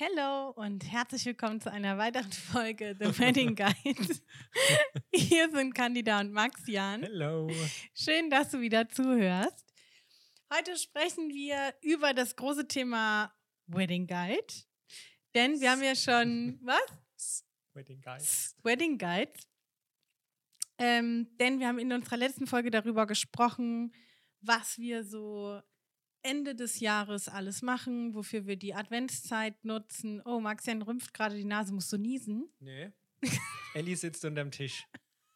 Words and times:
Hello 0.00 0.50
und 0.50 0.88
herzlich 0.88 1.24
willkommen 1.24 1.60
zu 1.60 1.72
einer 1.72 1.98
weiteren 1.98 2.30
Folge 2.30 2.94
The 3.00 3.18
Wedding 3.18 3.56
Guide. 3.56 4.20
Hier 5.12 5.50
sind 5.50 5.74
Candida 5.74 6.20
und 6.20 6.32
Max 6.32 6.68
Jan. 6.68 7.02
Hello. 7.02 7.50
Schön, 7.94 8.30
dass 8.30 8.50
du 8.52 8.60
wieder 8.60 8.88
zuhörst. 8.88 9.66
Heute 10.54 10.76
sprechen 10.76 11.30
wir 11.30 11.74
über 11.80 12.14
das 12.14 12.36
große 12.36 12.68
Thema 12.68 13.34
Wedding 13.66 14.06
Guide. 14.06 14.46
Denn 15.34 15.60
wir 15.60 15.72
haben 15.72 15.82
ja 15.82 15.96
schon, 15.96 16.60
was? 16.62 17.44
Wedding 17.74 18.00
Guide. 18.00 18.24
Wedding 18.62 18.98
Guide. 18.98 19.32
Ähm, 20.78 21.26
denn 21.40 21.58
wir 21.58 21.66
haben 21.66 21.80
in 21.80 21.92
unserer 21.92 22.18
letzten 22.18 22.46
Folge 22.46 22.70
darüber 22.70 23.04
gesprochen, 23.08 23.92
was 24.42 24.78
wir 24.78 25.02
so 25.02 25.60
Ende 26.22 26.54
des 26.54 26.80
Jahres 26.80 27.28
alles 27.28 27.62
machen, 27.62 28.14
wofür 28.14 28.46
wir 28.46 28.56
die 28.56 28.74
Adventszeit 28.74 29.64
nutzen. 29.64 30.20
Oh, 30.24 30.40
Maxian 30.40 30.82
rümpft 30.82 31.14
gerade 31.14 31.36
die 31.36 31.44
Nase, 31.44 31.72
musst 31.72 31.92
du 31.92 31.98
niesen? 31.98 32.48
Nee. 32.60 32.92
Ellie 33.74 33.96
sitzt 33.96 34.24
unterm 34.24 34.50
Tisch. 34.50 34.86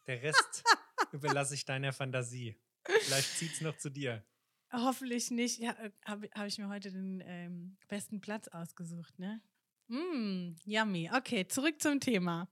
Der 0.07 0.23
Rest 0.23 0.65
überlasse 1.13 1.55
ich 1.55 1.65
deiner 1.65 1.93
Fantasie. 1.93 2.57
Vielleicht 2.85 3.37
zieht 3.37 3.53
es 3.53 3.61
noch 3.61 3.77
zu 3.77 3.91
dir. 3.91 4.25
Hoffentlich 4.73 5.31
nicht. 5.31 5.59
Ja, 5.59 5.73
äh, 5.73 5.91
habe 6.05 6.31
hab 6.35 6.47
ich 6.47 6.59
mir 6.59 6.69
heute 6.69 6.91
den 6.91 7.23
ähm, 7.27 7.77
besten 7.89 8.21
Platz 8.21 8.49
ausgesucht, 8.49 9.19
ne? 9.19 9.43
Mm, 9.89 10.57
yummy. 10.65 11.11
Okay, 11.13 11.47
zurück 11.47 11.81
zum 11.81 12.01
Thema. 12.01 12.49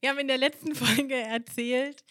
Wir 0.00 0.10
haben 0.10 0.18
in 0.18 0.28
der 0.28 0.38
letzten 0.38 0.74
Folge 0.74 1.14
erzählt, 1.14 2.04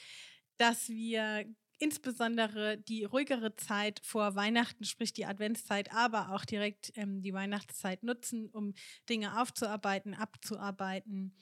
dass 0.57 0.87
wir 0.89 1.45
insbesondere 1.81 2.77
die 2.77 3.05
ruhigere 3.05 3.55
Zeit 3.55 4.01
vor 4.03 4.35
Weihnachten, 4.35 4.85
sprich 4.85 5.13
die 5.13 5.25
Adventszeit, 5.25 5.91
aber 5.91 6.31
auch 6.31 6.45
direkt 6.45 6.93
ähm, 6.95 7.23
die 7.23 7.33
Weihnachtszeit 7.33 8.03
nutzen, 8.03 8.49
um 8.51 8.75
Dinge 9.09 9.41
aufzuarbeiten, 9.41 10.13
abzuarbeiten 10.13 11.35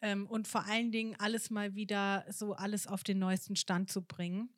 ähm, 0.00 0.26
und 0.26 0.48
vor 0.48 0.64
allen 0.64 0.90
Dingen 0.90 1.14
alles 1.20 1.48
mal 1.48 1.76
wieder 1.76 2.26
so 2.28 2.54
alles 2.54 2.88
auf 2.88 3.04
den 3.04 3.20
neuesten 3.20 3.54
Stand 3.54 3.88
zu 3.88 4.02
bringen. 4.02 4.50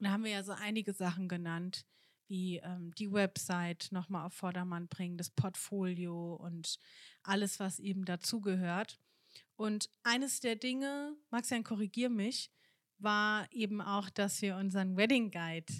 da 0.00 0.10
haben 0.10 0.24
wir 0.24 0.32
ja 0.32 0.42
so 0.42 0.52
einige 0.52 0.92
Sachen 0.92 1.28
genannt, 1.28 1.86
wie 2.26 2.56
ähm, 2.58 2.92
die 2.98 3.12
Website 3.12 3.90
nochmal 3.92 4.26
auf 4.26 4.34
Vordermann 4.34 4.88
bringen, 4.88 5.18
das 5.18 5.30
Portfolio 5.30 6.34
und 6.34 6.80
alles, 7.22 7.60
was 7.60 7.78
eben 7.78 8.04
dazugehört. 8.04 8.98
Und 9.54 9.88
eines 10.02 10.40
der 10.40 10.56
Dinge, 10.56 11.14
Maxian, 11.30 11.62
korrigier 11.62 12.10
mich, 12.10 12.50
war 13.02 13.46
eben 13.52 13.80
auch, 13.80 14.10
dass 14.10 14.40
wir 14.42 14.56
unseren 14.56 14.96
Wedding 14.96 15.30
Guide 15.30 15.72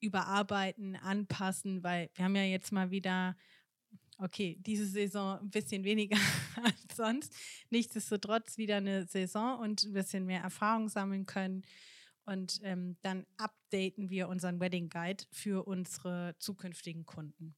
überarbeiten, 0.00 0.96
anpassen, 0.96 1.82
weil 1.82 2.10
wir 2.14 2.24
haben 2.24 2.36
ja 2.36 2.42
jetzt 2.42 2.72
mal 2.72 2.90
wieder, 2.90 3.36
okay, 4.18 4.56
diese 4.60 4.86
Saison 4.86 5.38
ein 5.38 5.50
bisschen 5.50 5.84
weniger 5.84 6.16
als 6.64 6.96
sonst, 6.96 7.34
nichtsdestotrotz 7.70 8.58
wieder 8.58 8.76
eine 8.76 9.06
Saison 9.06 9.58
und 9.60 9.84
ein 9.84 9.92
bisschen 9.92 10.26
mehr 10.26 10.42
Erfahrung 10.42 10.88
sammeln 10.88 11.26
können. 11.26 11.62
Und 12.24 12.60
ähm, 12.62 12.96
dann 13.02 13.26
updaten 13.36 14.10
wir 14.10 14.28
unseren 14.28 14.60
Wedding 14.60 14.88
Guide 14.88 15.24
für 15.32 15.66
unsere 15.66 16.36
zukünftigen 16.38 17.04
Kunden. 17.04 17.56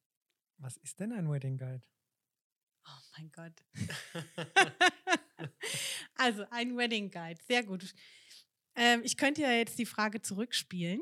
Was 0.59 0.77
ist 0.79 1.01
denn 1.01 1.13
ein 1.13 1.31
Wedding 1.31 1.59
Guide? 1.59 1.83
Oh 2.87 3.03
mein 3.17 3.31
Gott. 3.33 3.65
also 6.17 6.45
ein 6.51 6.77
Wedding 6.77 7.11
Guide, 7.11 7.41
sehr 7.47 7.63
gut. 7.63 7.95
Ähm, 8.77 9.03
ich 9.05 9.17
könnte 9.17 9.43
ja 9.43 9.53
jetzt 9.53 9.79
die 9.79 9.87
Frage 9.87 10.21
zurückspielen, 10.23 11.01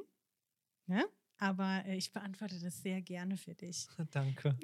ne? 0.87 1.05
aber 1.39 1.85
äh, 1.87 1.97
ich 1.97 2.13
beantworte 2.13 2.59
das 2.61 2.83
sehr 2.83 3.01
gerne 3.03 3.37
für 3.37 3.55
dich. 3.55 3.87
Danke. 4.11 4.57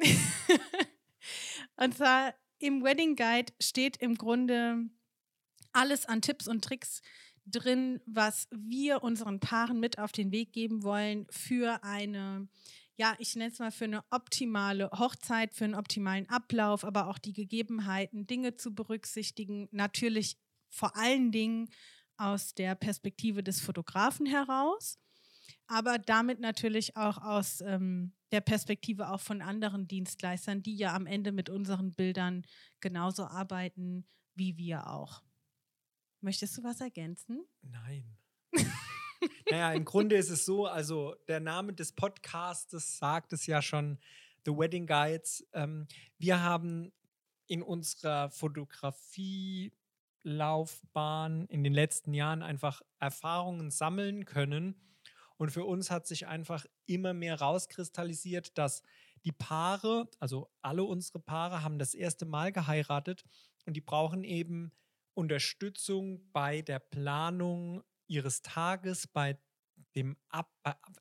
und 1.77 1.97
zwar 1.97 2.35
im 2.59 2.83
Wedding 2.83 3.17
Guide 3.17 3.53
steht 3.61 3.97
im 3.99 4.17
Grunde 4.17 4.89
alles 5.73 6.07
an 6.07 6.23
Tipps 6.23 6.49
und 6.49 6.65
Tricks 6.65 7.03
drin, 7.47 8.01
was 8.07 8.49
wir 8.51 9.03
unseren 9.03 9.41
Paaren 9.41 9.81
mit 9.81 9.99
auf 9.99 10.13
den 10.13 10.33
Weg 10.33 10.53
geben 10.53 10.83
wollen 10.83 11.27
für 11.31 11.83
eine, 11.83 12.49
ja, 12.97 13.15
ich 13.19 13.37
nenne 13.37 13.51
es 13.51 13.59
mal 13.59 13.71
für 13.71 13.85
eine 13.85 14.05
optimale 14.11 14.91
Hochzeit, 14.91 15.55
für 15.55 15.65
einen 15.65 15.75
optimalen 15.75 16.29
Ablauf, 16.29 16.85
aber 16.85 17.09
auch 17.09 17.19
die 17.19 17.33
Gegebenheiten, 17.33 18.27
Dinge 18.27 18.57
zu 18.57 18.75
berücksichtigen. 18.75 19.69
Natürlich 19.71 20.39
vor 20.69 20.97
allen 20.97 21.33
Dingen 21.33 21.71
aus 22.19 22.55
der 22.55 22.75
Perspektive 22.75 23.43
des 23.43 23.61
Fotografen 23.61 24.27
heraus, 24.27 24.99
aber 25.67 25.99
damit 25.99 26.41
natürlich 26.41 26.97
auch 26.97 27.19
aus 27.19 27.61
ähm, 27.61 28.13
der 28.33 28.41
Perspektive 28.41 29.11
auch 29.11 29.21
von 29.21 29.41
anderen 29.41 29.89
Dienstleistern, 29.89 30.63
die 30.63 30.77
ja 30.77 30.95
am 30.95 31.07
Ende 31.07 31.33
mit 31.33 31.49
unseren 31.49 31.95
Bildern 31.95 32.45
genauso 32.81 33.25
arbeiten 33.25 34.07
wie 34.35 34.57
wir 34.57 34.87
auch. 34.87 35.23
Möchtest 36.21 36.57
du 36.57 36.65
was 36.65 36.81
ergänzen? 36.81 37.45
Nein. 37.63 38.17
naja, 39.51 39.73
im 39.73 39.85
Grunde 39.85 40.17
ist 40.17 40.31
es 40.31 40.45
so, 40.45 40.67
also 40.67 41.15
der 41.27 41.41
Name 41.41 41.73
des 41.73 41.93
Podcastes 41.93 42.99
sagt 42.99 43.33
es 43.33 43.47
ja 43.47 43.63
schon, 43.63 43.99
The 44.45 44.53
Wedding 44.53 44.87
Guides. 44.87 45.47
Ähm, 45.53 45.87
wir 46.19 46.41
haben 46.41 46.93
in 47.47 47.63
unserer 47.63 48.31
Fotografie 48.31 49.73
Laufbahn 50.29 51.47
in 51.47 51.65
den 51.65 51.73
letzten 51.73 52.15
Jahren 52.15 52.43
einfach 52.43 52.83
Erfahrungen 52.99 53.71
sammeln 53.71 54.25
können. 54.25 54.75
Und 55.37 55.51
für 55.51 55.65
uns 55.65 55.91
hat 55.91 56.07
sich 56.07 56.27
einfach 56.27 56.67
immer 56.87 57.15
mehr 57.15 57.41
rauskristallisiert, 57.41 58.59
dass 58.59 58.83
die 59.25 59.33
Paare, 59.33 60.09
also 60.19 60.51
alle 60.63 60.85
unsere 60.85 61.21
Paare, 61.21 61.63
haben 61.63 61.79
das 61.79 61.95
erste 61.95 62.27
Mal 62.27 62.53
geheiratet 62.53 63.25
und 63.67 63.75
die 63.75 63.81
brauchen 63.81 64.25
eben 64.25 64.73
Unterstützung 65.15 66.31
bei 66.33 66.63
der 66.63 66.79
Planung 66.79 67.83
ihres 68.07 68.43
Tages, 68.43 69.07
bei 69.07 69.39
dem 69.95 70.17
Ab 70.29 70.53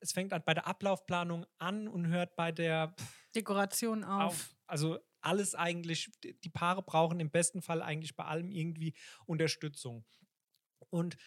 es 0.01 0.11
fängt 0.13 0.33
bei 0.45 0.53
der 0.53 0.67
Ablaufplanung 0.67 1.45
an 1.57 1.87
und 1.87 2.07
hört 2.07 2.35
bei 2.35 2.51
der 2.51 2.95
Dekoration 3.35 4.03
auf. 4.03 4.33
auf 4.33 4.55
also 4.67 4.99
alles 5.21 5.55
eigentlich, 5.55 6.11
die 6.21 6.49
Paare 6.49 6.83
brauchen 6.83 7.19
im 7.19 7.31
besten 7.31 7.61
Fall 7.61 7.81
eigentlich 7.81 8.15
bei 8.15 8.25
allem 8.25 8.51
irgendwie 8.51 8.93
Unterstützung. 9.25 10.05
Und 10.89 11.17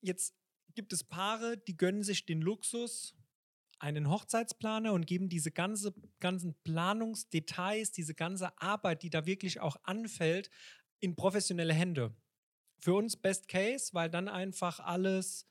jetzt 0.00 0.34
gibt 0.74 0.92
es 0.92 1.04
Paare, 1.04 1.56
die 1.56 1.76
gönnen 1.76 2.02
sich 2.02 2.26
den 2.26 2.40
Luxus, 2.40 3.14
einen 3.78 4.08
Hochzeitsplaner 4.08 4.92
und 4.92 5.06
geben 5.06 5.28
diese 5.28 5.52
ganze, 5.52 5.94
ganzen 6.20 6.54
Planungsdetails, 6.62 7.92
diese 7.92 8.14
ganze 8.14 8.58
Arbeit, 8.60 9.02
die 9.02 9.10
da 9.10 9.26
wirklich 9.26 9.60
auch 9.60 9.76
anfällt, 9.82 10.50
in 11.00 11.14
professionelle 11.14 11.74
Hände. 11.74 12.16
Für 12.80 12.94
uns 12.94 13.16
Best 13.16 13.48
Case, 13.48 13.92
weil 13.92 14.10
dann 14.10 14.28
einfach 14.28 14.80
alles 14.80 15.46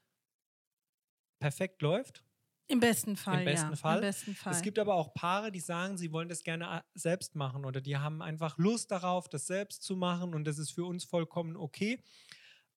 perfekt 1.39 1.81
läuft. 1.81 2.24
Im 2.67 2.79
besten 2.79 3.15
Fall. 3.15 3.39
Im 3.39 3.45
besten, 3.45 3.69
ja. 3.71 3.75
Fall. 3.75 3.95
Im 3.97 4.01
besten 4.01 4.35
Fall. 4.35 4.53
Es 4.53 4.61
gibt 4.61 4.79
aber 4.79 4.95
auch 4.95 5.13
Paare, 5.13 5.51
die 5.51 5.59
sagen, 5.59 5.97
sie 5.97 6.11
wollen 6.11 6.29
das 6.29 6.43
gerne 6.43 6.79
äh, 6.79 6.81
selbst 6.95 7.35
machen 7.35 7.65
oder 7.65 7.79
die 7.79 7.97
haben 7.97 8.21
einfach 8.21 8.57
Lust 8.57 8.91
darauf, 8.91 9.29
das 9.29 9.45
selbst 9.45 9.83
zu 9.83 9.95
machen 9.95 10.33
und 10.33 10.45
das 10.45 10.57
ist 10.57 10.71
für 10.71 10.85
uns 10.85 11.03
vollkommen 11.03 11.57
okay. 11.57 12.01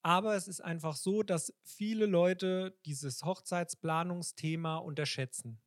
Aber 0.02 0.36
es 0.36 0.46
ist 0.46 0.60
einfach 0.60 0.94
so, 0.94 1.22
dass 1.22 1.54
viele 1.64 2.06
Leute 2.06 2.78
dieses 2.86 3.24
Hochzeitsplanungsthema 3.24 4.76
unterschätzen. 4.76 5.60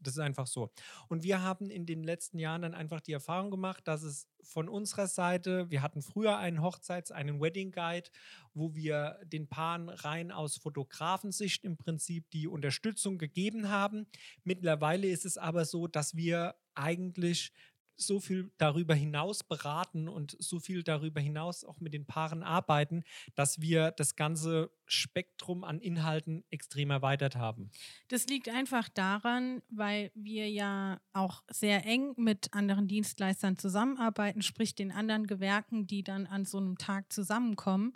Das 0.00 0.14
ist 0.14 0.20
einfach 0.20 0.46
so. 0.46 0.70
Und 1.08 1.22
wir 1.22 1.42
haben 1.42 1.70
in 1.70 1.86
den 1.86 2.02
letzten 2.02 2.38
Jahren 2.38 2.62
dann 2.62 2.74
einfach 2.74 3.00
die 3.00 3.12
Erfahrung 3.12 3.50
gemacht, 3.50 3.86
dass 3.88 4.02
es 4.02 4.28
von 4.42 4.68
unserer 4.68 5.06
Seite, 5.06 5.70
wir 5.70 5.82
hatten 5.82 6.02
früher 6.02 6.38
einen 6.38 6.60
Hochzeits-, 6.60 7.12
einen 7.12 7.40
Wedding 7.40 7.72
Guide, 7.72 8.10
wo 8.54 8.74
wir 8.74 9.18
den 9.24 9.48
Paaren 9.48 9.88
rein 9.88 10.30
aus 10.30 10.56
Fotografensicht 10.56 11.64
im 11.64 11.76
Prinzip 11.76 12.30
die 12.30 12.46
Unterstützung 12.46 13.18
gegeben 13.18 13.68
haben. 13.68 14.06
Mittlerweile 14.44 15.08
ist 15.08 15.24
es 15.24 15.38
aber 15.38 15.64
so, 15.64 15.86
dass 15.86 16.14
wir 16.16 16.54
eigentlich 16.74 17.52
so 17.96 18.20
viel 18.20 18.50
darüber 18.58 18.94
hinaus 18.94 19.42
beraten 19.42 20.08
und 20.08 20.36
so 20.38 20.60
viel 20.60 20.82
darüber 20.82 21.20
hinaus 21.20 21.64
auch 21.64 21.80
mit 21.80 21.94
den 21.94 22.06
Paaren 22.06 22.42
arbeiten, 22.42 23.04
dass 23.34 23.60
wir 23.60 23.90
das 23.90 24.16
ganze 24.16 24.70
Spektrum 24.86 25.64
an 25.64 25.80
Inhalten 25.80 26.44
extrem 26.50 26.90
erweitert 26.90 27.36
haben. 27.36 27.70
Das 28.08 28.26
liegt 28.26 28.48
einfach 28.48 28.88
daran, 28.88 29.62
weil 29.70 30.10
wir 30.14 30.48
ja 30.50 31.00
auch 31.12 31.42
sehr 31.50 31.84
eng 31.84 32.14
mit 32.16 32.52
anderen 32.52 32.86
Dienstleistern 32.88 33.56
zusammenarbeiten, 33.56 34.42
sprich 34.42 34.74
den 34.74 34.92
anderen 34.92 35.26
Gewerken, 35.26 35.86
die 35.86 36.02
dann 36.02 36.26
an 36.26 36.44
so 36.44 36.58
einem 36.58 36.78
Tag 36.78 37.12
zusammenkommen 37.12 37.94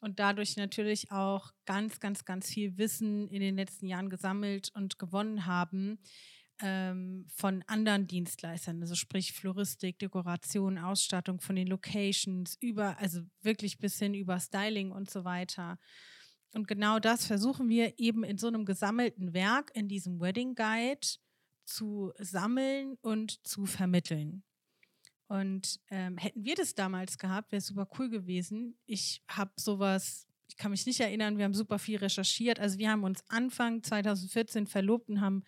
und 0.00 0.20
dadurch 0.20 0.56
natürlich 0.56 1.10
auch 1.10 1.52
ganz, 1.66 2.00
ganz, 2.00 2.24
ganz 2.24 2.48
viel 2.48 2.78
Wissen 2.78 3.28
in 3.28 3.40
den 3.40 3.56
letzten 3.56 3.86
Jahren 3.86 4.10
gesammelt 4.10 4.70
und 4.74 4.98
gewonnen 4.98 5.46
haben 5.46 5.98
ähm, 6.60 7.26
von 7.28 7.62
anderen 7.66 8.06
Dienstleistern, 8.06 8.80
also 8.80 8.94
sprich 8.94 9.32
Floristik, 9.32 9.98
Dekoration, 9.98 10.78
Ausstattung 10.78 11.40
von 11.40 11.56
den 11.56 11.68
Locations, 11.68 12.56
über, 12.60 12.98
also 12.98 13.22
wirklich 13.42 13.78
bis 13.78 13.98
hin 13.98 14.14
über 14.14 14.40
Styling 14.40 14.90
und 14.90 15.10
so 15.10 15.24
weiter. 15.24 15.78
Und 16.52 16.66
genau 16.66 16.98
das 16.98 17.26
versuchen 17.26 17.68
wir 17.68 17.98
eben 17.98 18.24
in 18.24 18.38
so 18.38 18.48
einem 18.48 18.64
gesammelten 18.64 19.34
Werk, 19.34 19.70
in 19.74 19.88
diesem 19.88 20.20
Wedding 20.20 20.54
Guide, 20.54 21.06
zu 21.64 22.12
sammeln 22.18 22.96
und 23.02 23.46
zu 23.46 23.66
vermitteln. 23.66 24.42
Und 25.28 25.78
ähm, 25.90 26.16
hätten 26.16 26.42
wir 26.42 26.54
das 26.54 26.74
damals 26.74 27.18
gehabt, 27.18 27.52
wäre 27.52 27.58
es 27.58 27.66
super 27.66 27.86
cool 27.98 28.08
gewesen. 28.08 28.78
Ich 28.86 29.22
habe 29.28 29.52
sowas, 29.56 30.26
ich 30.48 30.56
kann 30.56 30.70
mich 30.70 30.86
nicht 30.86 31.00
erinnern, 31.00 31.36
wir 31.36 31.44
haben 31.44 31.52
super 31.52 31.78
viel 31.78 31.98
recherchiert. 31.98 32.58
Also 32.58 32.78
wir 32.78 32.90
haben 32.90 33.04
uns 33.04 33.22
Anfang 33.28 33.82
2014 33.82 34.66
verlobt 34.66 35.10
und 35.10 35.20
haben 35.20 35.44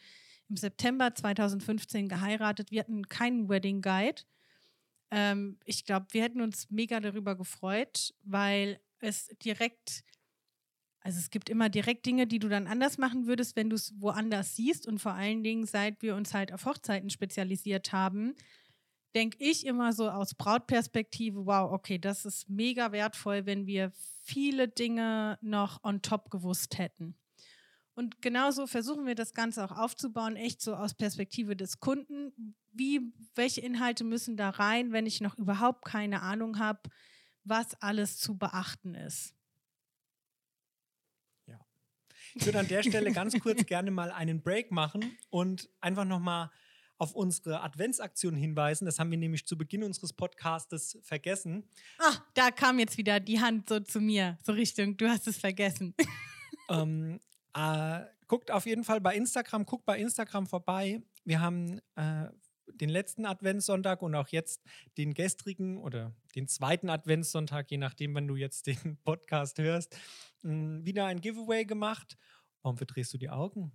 im 0.51 0.57
September 0.57 1.15
2015 1.15 2.09
geheiratet. 2.09 2.71
Wir 2.71 2.81
hatten 2.81 3.09
keinen 3.09 3.49
Wedding 3.49 3.81
Guide. 3.81 4.23
Ähm, 5.11 5.59
ich 5.65 5.85
glaube, 5.85 6.07
wir 6.11 6.23
hätten 6.23 6.41
uns 6.41 6.69
mega 6.71 7.01
darüber 7.01 7.37
gefreut, 7.37 8.13
weil 8.25 8.81
es 8.99 9.29
direkt, 9.43 10.05
also 11.01 11.19
es 11.19 11.31
gibt 11.31 11.49
immer 11.49 11.69
direkt 11.69 12.05
Dinge, 12.05 12.27
die 12.27 12.41
du 12.41 12.49
dann 12.49 12.67
anders 12.67 12.99
machen 12.99 13.27
würdest, 13.27 13.57
wenn 13.57 13.71
du 13.71 13.77
es 13.77 13.95
woanders 14.01 14.57
siehst. 14.57 14.87
Und 14.87 14.99
vor 14.99 15.13
allen 15.13 15.43
Dingen, 15.43 15.65
seit 15.67 16.03
wir 16.03 16.17
uns 16.17 16.35
halt 16.35 16.53
auf 16.53 16.67
Hochzeiten 16.67 17.11
spezialisiert 17.11 17.93
haben, 17.93 18.35
denke 19.15 19.39
ich 19.41 19.67
immer 19.67 19.93
so 19.93 20.11
aus 20.11 20.35
Brautperspektive, 20.35 21.47
wow, 21.47 21.73
okay, 21.73 21.99
das 21.99 22.25
ist 22.25 22.49
mega 22.49 22.93
wertvoll, 22.93 23.47
wenn 23.47 23.67
wir 23.67 23.91
viele 24.23 24.69
Dinge 24.69 25.39
noch 25.41 25.83
on 25.83 26.03
top 26.03 26.31
gewusst 26.31 26.79
hätten. 26.79 27.17
Und 28.01 28.23
genauso 28.23 28.67
versuchen 28.67 29.05
wir 29.05 29.15
das 29.15 29.35
Ganze 29.35 29.63
auch 29.63 29.77
aufzubauen, 29.77 30.35
echt 30.35 30.63
so 30.63 30.75
aus 30.75 30.95
Perspektive 30.95 31.55
des 31.55 31.81
Kunden. 31.81 32.57
Wie, 32.73 33.13
welche 33.35 33.61
Inhalte 33.61 34.05
müssen 34.05 34.39
da 34.39 34.49
rein, 34.49 34.91
wenn 34.93 35.05
ich 35.05 35.21
noch 35.21 35.37
überhaupt 35.37 35.85
keine 35.85 36.23
Ahnung 36.23 36.59
habe, 36.59 36.81
was 37.45 37.75
alles 37.83 38.17
zu 38.17 38.39
beachten 38.39 38.95
ist? 38.95 39.35
Ja. 41.45 41.61
Ich 42.35 42.47
würde 42.47 42.61
an 42.61 42.69
der 42.69 42.83
Stelle 42.83 43.13
ganz 43.13 43.39
kurz 43.39 43.67
gerne 43.67 43.91
mal 43.91 44.11
einen 44.11 44.41
Break 44.41 44.71
machen 44.73 45.19
und 45.29 45.69
einfach 45.83 46.07
nochmal 46.07 46.51
auf 46.97 47.15
unsere 47.15 47.61
Adventsaktion 47.61 48.35
hinweisen. 48.35 48.87
Das 48.87 48.99
haben 48.99 49.11
wir 49.11 49.19
nämlich 49.19 49.45
zu 49.45 49.59
Beginn 49.59 49.83
unseres 49.83 50.15
Podcastes 50.15 50.99
vergessen. 51.03 51.69
Ach, 51.99 52.23
da 52.33 52.51
kam 52.51 52.79
jetzt 52.79 52.97
wieder 52.97 53.21
die 53.21 53.41
Hand 53.41 53.69
so 53.69 53.79
zu 53.79 54.01
mir, 54.01 54.39
so 54.43 54.53
Richtung, 54.53 54.97
du 54.97 55.07
hast 55.07 55.27
es 55.27 55.37
vergessen. 55.37 55.95
ähm, 56.71 57.21
äh, 57.55 58.01
guckt 58.27 58.51
auf 58.51 58.67
jeden 58.67 58.85
Fall 58.85 59.01
bei 59.01 59.17
Instagram, 59.17 59.67
guckt 59.67 59.85
bei 59.85 59.99
Instagram 59.99 60.47
vorbei. 60.47 61.03
Wir 61.25 61.41
haben 61.41 61.81
äh, 61.97 62.29
den 62.75 62.89
letzten 62.89 63.27
Adventssonntag 63.27 64.03
und 64.03 64.15
auch 64.15 64.29
jetzt 64.29 64.63
den 64.97 65.15
gestrigen 65.15 65.79
oder 65.79 66.15
den 66.35 66.49
zweiten 66.49 66.89
Adventssonntag, 66.89 67.71
je 67.71 67.79
nachdem, 67.79 68.15
wann 68.15 68.29
du 68.29 68.37
jetzt 68.37 68.67
den 68.67 68.97
Podcast 69.05 69.59
hörst, 69.59 69.97
mh, 70.43 70.85
wieder 70.85 71.07
ein 71.07 71.21
Giveaway 71.21 71.65
gemacht. 71.65 72.17
Warum 72.63 72.77
verdrehst 72.77 73.13
du 73.15 73.19
die 73.19 73.31
Augen? 73.31 73.73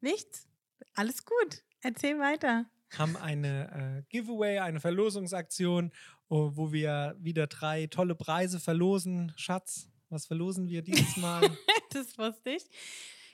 Nichts. 0.00 0.48
Alles 0.94 1.24
gut. 1.24 1.62
Erzähl 1.80 2.18
weiter. 2.18 2.66
Haben 2.96 3.16
eine 3.16 3.70
äh, 3.98 4.02
Giveaway, 4.10 4.58
eine 4.58 4.80
Verlosungsaktion, 4.80 5.92
oh, 6.28 6.50
wo 6.54 6.72
wir 6.72 7.16
wieder 7.18 7.46
drei 7.46 7.86
tolle 7.86 8.14
Preise 8.14 8.60
verlosen. 8.60 9.32
Schatz, 9.36 9.88
was 10.08 10.26
verlosen 10.26 10.68
wir 10.68 10.82
dieses 10.82 11.16
Mal? 11.16 11.42
das 11.94 12.18
wusste 12.18 12.50
ich. 12.50 12.64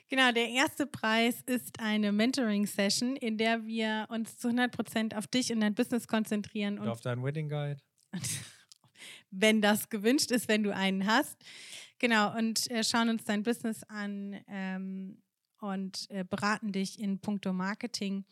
Genau, 0.09 0.31
der 0.31 0.49
erste 0.49 0.87
Preis 0.87 1.41
ist 1.45 1.79
eine 1.79 2.11
Mentoring-Session, 2.11 3.15
in 3.15 3.37
der 3.37 3.65
wir 3.67 4.07
uns 4.09 4.37
zu 4.39 4.47
100% 4.47 5.15
auf 5.15 5.27
dich 5.27 5.51
und 5.51 5.59
dein 5.59 5.75
Business 5.75 6.07
konzentrieren. 6.07 6.79
Und, 6.79 6.85
und 6.85 6.89
auf 6.89 7.01
deinen 7.01 7.23
Wedding 7.23 7.47
Guide. 7.47 7.79
wenn 9.31 9.61
das 9.61 9.89
gewünscht 9.89 10.31
ist, 10.31 10.47
wenn 10.47 10.63
du 10.63 10.73
einen 10.73 11.05
hast. 11.05 11.37
Genau, 11.99 12.35
und 12.35 12.69
äh, 12.71 12.83
schauen 12.83 13.09
uns 13.09 13.23
dein 13.25 13.43
Business 13.43 13.83
an. 13.83 14.39
Ähm, 14.47 15.21
und 15.59 16.09
äh, 16.09 16.23
beraten 16.23 16.71
dich 16.71 16.99
in 16.99 17.19
puncto 17.19 17.53
Marketing. 17.53 18.25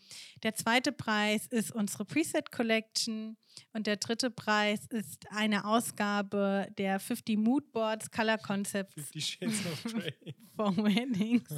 Der 0.43 0.55
zweite 0.55 0.91
Preis 0.91 1.47
ist 1.47 1.71
unsere 1.71 2.05
Preset 2.05 2.51
Collection 2.51 3.37
und 3.73 3.87
der 3.87 3.97
dritte 3.97 4.29
Preis 4.29 4.85
ist 4.87 5.25
eine 5.31 5.65
Ausgabe 5.65 6.67
der 6.77 6.99
50 6.99 7.37
Moodboards 7.37 8.11
Color 8.11 8.37
Concepts 8.37 8.93
50 8.93 9.25
Shades 9.25 9.65
of 9.65 9.83
Grey 9.93 10.35
for 10.55 10.75
Weddings. 10.77 11.49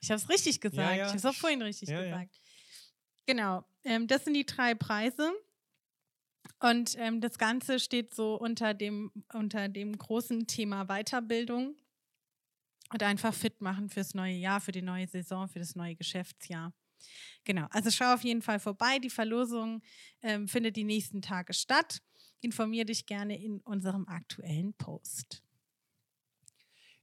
Ich 0.00 0.10
habe 0.10 0.20
es 0.20 0.28
richtig 0.28 0.60
gesagt. 0.60 0.90
Ja, 0.90 0.96
ja. 0.96 1.02
Ich 1.02 1.08
habe 1.08 1.18
es 1.18 1.26
auch 1.26 1.34
vorhin 1.34 1.62
richtig 1.62 1.88
ja, 1.88 2.02
gesagt. 2.02 2.40
Genau, 3.26 3.64
ähm, 3.84 4.06
das 4.06 4.24
sind 4.24 4.34
die 4.34 4.46
drei 4.46 4.74
Preise. 4.74 5.32
Und 6.60 6.96
ähm, 6.98 7.20
das 7.20 7.38
Ganze 7.38 7.78
steht 7.78 8.14
so 8.14 8.36
unter 8.36 8.74
dem, 8.74 9.10
unter 9.32 9.68
dem 9.68 9.96
großen 9.96 10.46
Thema 10.46 10.86
Weiterbildung 10.86 11.76
und 12.94 13.02
einfach 13.02 13.34
fit 13.34 13.60
machen 13.60 13.88
fürs 13.88 14.14
neue 14.14 14.36
Jahr, 14.36 14.60
für 14.60 14.70
die 14.70 14.80
neue 14.80 15.08
Saison, 15.08 15.48
für 15.48 15.58
das 15.58 15.74
neue 15.74 15.96
Geschäftsjahr. 15.96 16.72
Genau, 17.42 17.66
also 17.70 17.90
schau 17.90 18.14
auf 18.14 18.22
jeden 18.22 18.40
Fall 18.40 18.60
vorbei. 18.60 19.00
Die 19.00 19.10
Verlosung 19.10 19.82
ähm, 20.22 20.46
findet 20.46 20.76
die 20.76 20.84
nächsten 20.84 21.20
Tage 21.20 21.54
statt. 21.54 22.00
Informiere 22.40 22.86
dich 22.86 23.04
gerne 23.04 23.36
in 23.36 23.58
unserem 23.62 24.06
aktuellen 24.06 24.74
Post. 24.74 25.42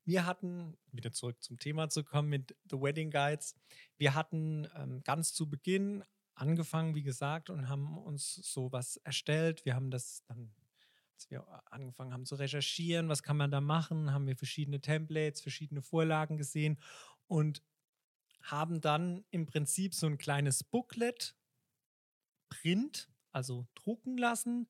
Wir 0.05 0.25
hatten, 0.25 0.77
wieder 0.93 1.11
zurück 1.11 1.43
zum 1.43 1.59
Thema 1.59 1.89
zu 1.89 2.05
kommen 2.05 2.29
mit 2.29 2.55
The 2.69 2.77
Wedding 2.77 3.11
Guides, 3.11 3.53
wir 3.97 4.15
hatten 4.15 4.69
ähm, 4.75 5.03
ganz 5.03 5.33
zu 5.33 5.49
Beginn 5.49 6.05
angefangen, 6.35 6.95
wie 6.95 7.03
gesagt, 7.03 7.49
und 7.49 7.67
haben 7.67 7.97
uns 7.97 8.35
sowas 8.35 8.95
erstellt. 9.03 9.65
Wir 9.65 9.75
haben 9.75 9.91
das 9.91 10.23
dann 10.29 10.53
als 11.21 11.29
wir 11.29 11.45
angefangen 11.71 12.13
haben 12.13 12.25
zu 12.25 12.33
recherchieren, 12.33 13.07
was 13.07 13.21
kann 13.21 13.37
man 13.37 13.51
da 13.51 13.61
machen, 13.61 14.11
haben 14.11 14.25
wir 14.25 14.35
verschiedene 14.35 14.81
Templates, 14.81 15.39
verschiedene 15.39 15.83
Vorlagen 15.83 16.37
gesehen 16.37 16.79
und 17.27 17.61
haben 18.41 18.81
dann 18.81 19.23
im 19.29 19.45
Prinzip 19.45 19.93
so 19.93 20.07
ein 20.07 20.17
kleines 20.17 20.63
Booklet, 20.63 21.35
Print, 22.49 23.11
also 23.31 23.67
drucken 23.75 24.17
lassen 24.17 24.67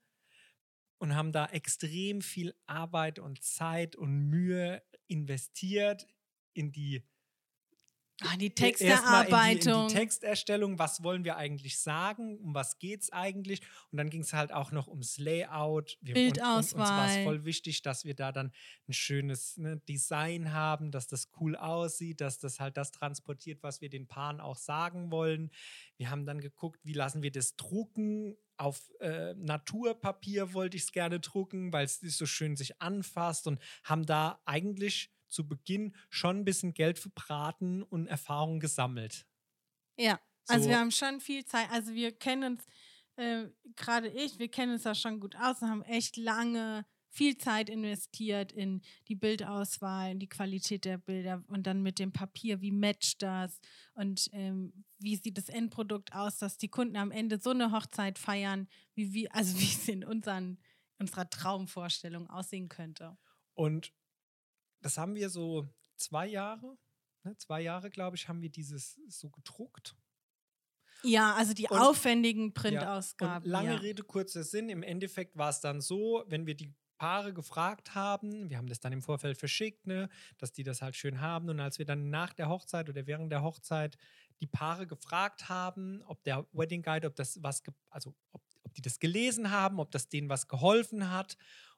und 0.98 1.16
haben 1.16 1.32
da 1.32 1.46
extrem 1.46 2.22
viel 2.22 2.54
Arbeit 2.66 3.20
und 3.20 3.42
Zeit 3.42 3.96
und 3.96 4.30
Mühe 4.30 4.84
investiert 5.08 6.06
in 6.52 6.74
die 6.74 7.08
Ah, 8.24 8.38
die 8.38 8.54
Texterarbeitung. 8.54 9.52
In 9.52 9.60
die, 9.60 9.70
in 9.70 9.88
die 9.88 9.94
Texterstellung, 9.94 10.80
was 10.80 11.04
wollen 11.04 11.24
wir 11.24 11.38
eigentlich 11.38 11.80
sagen, 11.80 12.38
um 12.40 12.54
was 12.54 12.78
geht 12.78 13.02
es 13.02 13.12
eigentlich? 13.12 13.62
Und 13.92 13.98
dann 13.98 14.10
ging 14.10 14.22
es 14.22 14.34
halt 14.34 14.52
auch 14.54 14.72
noch 14.72 14.88
ums 14.88 15.18
Layout. 15.18 15.98
Wir, 16.02 16.14
Bildauswahl. 16.14 16.54
Und, 16.54 16.74
und 16.74 16.82
uns 16.82 16.90
war 16.90 17.10
es 17.10 17.24
voll 17.24 17.46
wichtig, 17.46 17.82
dass 17.82 18.06
wir 18.06 18.16
da 18.16 18.32
dann 18.32 18.52
ein 18.88 18.94
schönes 18.94 19.58
ne, 19.58 19.78
Design 19.78 20.54
haben, 20.54 20.92
dass 20.92 21.08
das 21.08 21.30
cool 21.40 21.56
aussieht, 21.56 22.22
dass 22.22 22.40
das 22.40 22.60
halt 22.60 22.78
das 22.78 22.92
transportiert, 22.92 23.64
was 23.64 23.82
wir 23.82 23.90
den 23.90 24.08
Paaren 24.08 24.40
auch 24.40 24.58
sagen 24.58 25.12
wollen. 25.12 25.52
Wir 25.98 26.10
haben 26.10 26.26
dann 26.26 26.42
geguckt, 26.42 26.80
wie 26.84 26.94
lassen 26.94 27.24
wir 27.24 27.32
das 27.32 27.56
drucken. 27.56 28.38
Auf 28.58 28.92
äh, 29.00 29.34
Naturpapier 29.36 30.54
wollte 30.54 30.78
ich 30.78 30.84
es 30.84 30.92
gerne 30.92 31.20
drucken, 31.20 31.74
weil 31.74 31.86
es 31.86 32.00
so 32.00 32.26
schön 32.26 32.56
sich 32.56 32.82
anfasst 32.82 33.48
und 33.48 33.60
haben 33.84 34.06
da 34.06 34.40
eigentlich 34.46 35.12
zu 35.32 35.48
Beginn 35.48 35.96
schon 36.10 36.38
ein 36.38 36.46
bisschen 36.46 36.74
Geld 36.74 37.00
verbraten 37.00 37.84
und 37.84 38.08
Erfahrung 38.08 38.60
gesammelt. 38.60 39.26
Ja, 39.98 40.20
also 40.48 40.64
so. 40.64 40.70
wir 40.70 40.80
haben 40.80 40.92
schon 40.92 41.20
viel 41.20 41.46
Zeit. 41.46 41.70
Also 41.72 41.94
wir 41.94 42.12
kennen 42.12 42.54
uns, 42.54 42.66
äh, 43.16 43.48
gerade 43.76 44.10
ich, 44.10 44.40
wir 44.40 44.50
kennen 44.50 44.74
uns 44.74 44.84
da 44.84 44.96
schon 44.96 45.20
gut 45.20 45.36
aus 45.36 45.62
und 45.62 45.70
haben 45.70 45.84
echt 45.84 46.18
lange 46.18 46.86
viel 47.12 47.38
Zeit 47.38 47.70
investiert 47.70 48.54
in 48.54 48.82
die 49.10 49.16
Bildauswahl, 49.16 50.12
in 50.12 50.20
die 50.20 50.30
Qualität 50.30 50.86
der 50.86 50.98
Bilder 50.98 51.44
und 51.48 51.68
dann 51.68 51.84
mit 51.84 52.00
dem 52.00 52.14
Papier, 52.14 52.62
wie 52.62 52.72
matcht 52.72 53.22
das 53.22 53.60
und 53.94 54.30
ähm, 54.32 54.86
wie 54.98 55.18
sieht 55.18 55.38
das 55.38 55.50
Endprodukt 55.50 56.14
aus, 56.14 56.38
dass 56.38 56.58
die 56.58 56.70
Kunden 56.70 56.96
am 56.96 57.12
Ende 57.12 57.38
so 57.38 57.50
eine 57.50 57.72
Hochzeit 57.72 58.18
feiern, 58.18 58.68
wie, 58.96 59.14
wie 59.14 59.30
also 59.30 59.54
wie 59.60 59.66
es 59.66 59.88
in 59.90 60.06
unseren, 60.06 60.58
unserer 61.00 61.30
Traumvorstellung 61.30 62.30
aussehen 62.30 62.70
könnte. 62.70 63.18
Und 63.54 63.92
das 64.82 64.98
haben 64.98 65.16
wir 65.16 65.30
so 65.30 65.68
zwei 65.98 66.28
Jahre, 66.28 66.78
ne, 67.24 67.36
zwei 67.38 67.62
Jahre, 67.62 67.90
glaube 67.90 68.16
ich, 68.16 68.28
haben 68.28 68.42
wir 68.42 68.50
dieses 68.50 69.00
so 69.08 69.30
gedruckt. 69.30 69.96
Ja, 71.04 71.34
also 71.36 71.54
die 71.54 71.68
und, 71.68 71.80
aufwendigen 71.80 72.54
Printausgaben. 72.54 73.50
Ja, 73.50 73.52
lange 73.52 73.74
ja. 73.74 73.78
Rede, 73.78 74.04
kurzer 74.04 74.44
Sinn. 74.44 74.70
Im 74.70 74.84
Endeffekt 74.84 75.38
war 75.38 75.50
es 75.50 75.60
dann 75.60 75.82
so, 75.82 76.24
wenn 76.28 76.46
wir 76.46 76.56
die 76.56 76.74
Paare 76.98 77.34
gefragt 77.34 77.96
haben, 77.96 78.52
wir 78.52 78.58
haben 78.58 78.68
das 78.68 78.80
dann 78.80 78.94
im 78.94 79.02
Vorfeld 79.02 79.36
verschickt, 79.36 79.88
ne, 79.88 80.08
dass 80.38 80.52
die 80.52 80.64
das 80.64 80.84
halt 80.84 80.96
schön 80.96 81.20
haben. 81.20 81.50
Und 81.50 81.60
als 81.60 81.80
wir 81.80 81.86
dann 81.86 82.12
nach 82.12 82.34
der 82.34 82.48
Hochzeit 82.50 82.90
oder 82.90 83.08
während 83.08 83.32
der 83.32 83.42
Hochzeit 83.42 83.98
die 84.40 84.46
Paare 84.46 84.86
gefragt 84.86 85.50
haben, 85.50 86.04
ob 86.04 86.24
der 86.24 86.46
Wedding 86.52 86.84
Guide, 86.84 87.08
ob 87.08 87.16
das 87.16 87.42
was, 87.42 87.64
also 87.90 88.14
ob, 88.32 88.44
ob 88.62 88.74
die 88.76 88.84
das 88.84 89.00
gelesen 89.00 89.50
haben, 89.50 89.80
ob 89.80 89.90
das 89.90 90.10
denen 90.10 90.30
was 90.30 90.48
geholfen 90.48 91.10
hat. 91.10 91.38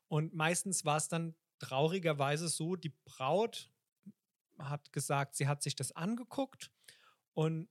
Und 0.09 0.33
meistens 0.33 0.83
war 0.83 0.97
es 0.97 1.07
dann 1.07 1.35
traurigerweise 1.63 2.49
so, 2.49 2.75
die 2.75 2.93
Braut 3.05 3.69
hat 4.59 4.91
gesagt, 4.91 5.35
sie 5.35 5.47
hat 5.47 5.63
sich 5.63 5.75
das 5.75 5.91
angeguckt 5.93 6.71
und 7.33 7.69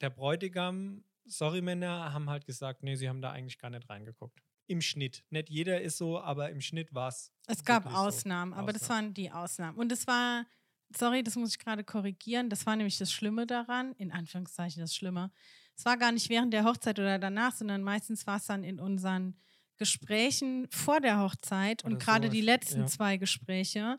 der 0.00 0.10
Bräutigam, 0.10 1.04
sorry 1.26 1.60
Männer, 1.60 2.12
haben 2.12 2.28
halt 2.30 2.46
gesagt, 2.46 2.82
nee, 2.82 2.96
sie 2.96 3.08
haben 3.08 3.20
da 3.20 3.30
eigentlich 3.30 3.58
gar 3.58 3.70
nicht 3.70 3.88
reingeguckt. 3.88 4.42
Im 4.66 4.80
Schnitt. 4.80 5.24
Nicht 5.30 5.48
jeder 5.48 5.80
ist 5.80 5.98
so, 5.98 6.20
aber 6.20 6.50
im 6.50 6.60
Schnitt 6.60 6.92
war 6.92 7.08
es. 7.08 7.30
Es 7.46 7.64
gab 7.64 7.86
Ausnahmen, 7.86 8.52
so. 8.52 8.58
aber 8.58 8.70
Ausnahmen. 8.70 8.80
das 8.80 8.88
waren 8.88 9.14
die 9.14 9.30
Ausnahmen. 9.30 9.78
Und 9.78 9.92
es 9.92 10.06
war, 10.06 10.44
sorry, 10.96 11.22
das 11.22 11.36
muss 11.36 11.50
ich 11.50 11.58
gerade 11.58 11.84
korrigieren, 11.84 12.50
das 12.50 12.66
war 12.66 12.74
nämlich 12.74 12.98
das 12.98 13.12
Schlimme 13.12 13.46
daran, 13.46 13.92
in 13.92 14.10
Anführungszeichen 14.10 14.80
das 14.80 14.94
Schlimme. 14.94 15.30
Es 15.76 15.84
war 15.84 15.96
gar 15.96 16.10
nicht 16.10 16.28
während 16.30 16.52
der 16.52 16.64
Hochzeit 16.64 16.98
oder 16.98 17.18
danach, 17.18 17.52
sondern 17.52 17.82
meistens 17.82 18.26
war 18.26 18.38
es 18.38 18.46
dann 18.46 18.64
in 18.64 18.80
unseren 18.80 19.36
Gesprächen 19.76 20.66
vor 20.70 21.00
der 21.00 21.20
Hochzeit 21.20 21.84
Oder 21.84 21.94
und 21.94 22.02
gerade 22.02 22.26
sowas, 22.26 22.34
die 22.34 22.40
letzten 22.40 22.80
ja. 22.80 22.86
zwei 22.86 23.16
Gespräche, 23.16 23.98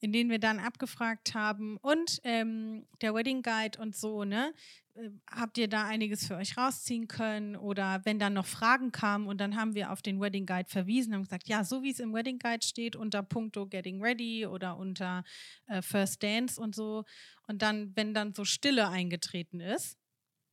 in 0.00 0.12
denen 0.12 0.30
wir 0.30 0.38
dann 0.38 0.58
abgefragt 0.58 1.34
haben 1.34 1.76
und 1.78 2.20
ähm, 2.24 2.86
der 3.00 3.14
Wedding 3.14 3.42
Guide 3.42 3.78
und 3.80 3.94
so, 3.94 4.24
ne? 4.24 4.52
äh, 4.94 5.10
Habt 5.30 5.58
ihr 5.58 5.68
da 5.68 5.86
einiges 5.86 6.26
für 6.26 6.36
euch 6.36 6.56
rausziehen 6.56 7.06
können? 7.06 7.54
Oder 7.54 8.00
wenn 8.04 8.18
dann 8.18 8.34
noch 8.34 8.46
Fragen 8.46 8.90
kamen 8.90 9.28
und 9.28 9.40
dann 9.40 9.56
haben 9.56 9.74
wir 9.74 9.92
auf 9.92 10.02
den 10.02 10.20
Wedding 10.20 10.44
Guide 10.44 10.68
verwiesen 10.68 11.14
und 11.14 11.22
gesagt, 11.22 11.48
ja, 11.48 11.62
so 11.62 11.82
wie 11.82 11.90
es 11.90 12.00
im 12.00 12.12
Wedding 12.12 12.38
Guide 12.38 12.66
steht, 12.66 12.96
unter 12.96 13.22
Punkto 13.22 13.66
Getting 13.66 14.02
Ready 14.02 14.46
oder 14.46 14.76
unter 14.76 15.22
äh, 15.68 15.82
First 15.82 16.22
Dance 16.22 16.60
und 16.60 16.74
so. 16.74 17.04
Und 17.46 17.62
dann, 17.62 17.92
wenn 17.94 18.12
dann 18.12 18.34
so 18.34 18.44
Stille 18.44 18.88
eingetreten 18.88 19.60
ist 19.60 20.01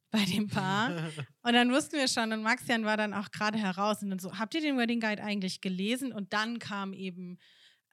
bei 0.12 0.26
dem 0.26 0.48
Paar, 0.48 1.12
und 1.44 1.54
dann 1.54 1.72
wussten 1.72 1.98
wir 1.98 2.08
schon, 2.08 2.32
und 2.34 2.42
Maxian 2.42 2.84
war 2.84 2.98
dann 2.98 3.14
auch 3.14 3.30
gerade 3.32 3.60
heraus 3.60 4.02
und 4.02 4.10
dann 4.10 4.20
so, 4.20 4.38
habt 4.38 4.56
ihr 4.56 4.62
den 4.62 4.78
Wedding 4.78 5.00
Guide 5.00 5.24
eigentlich 5.24 5.62
gelesen? 5.62 6.12
Und 6.12 6.34
dann 6.34 6.58
kam 6.60 6.94
eben 6.94 7.38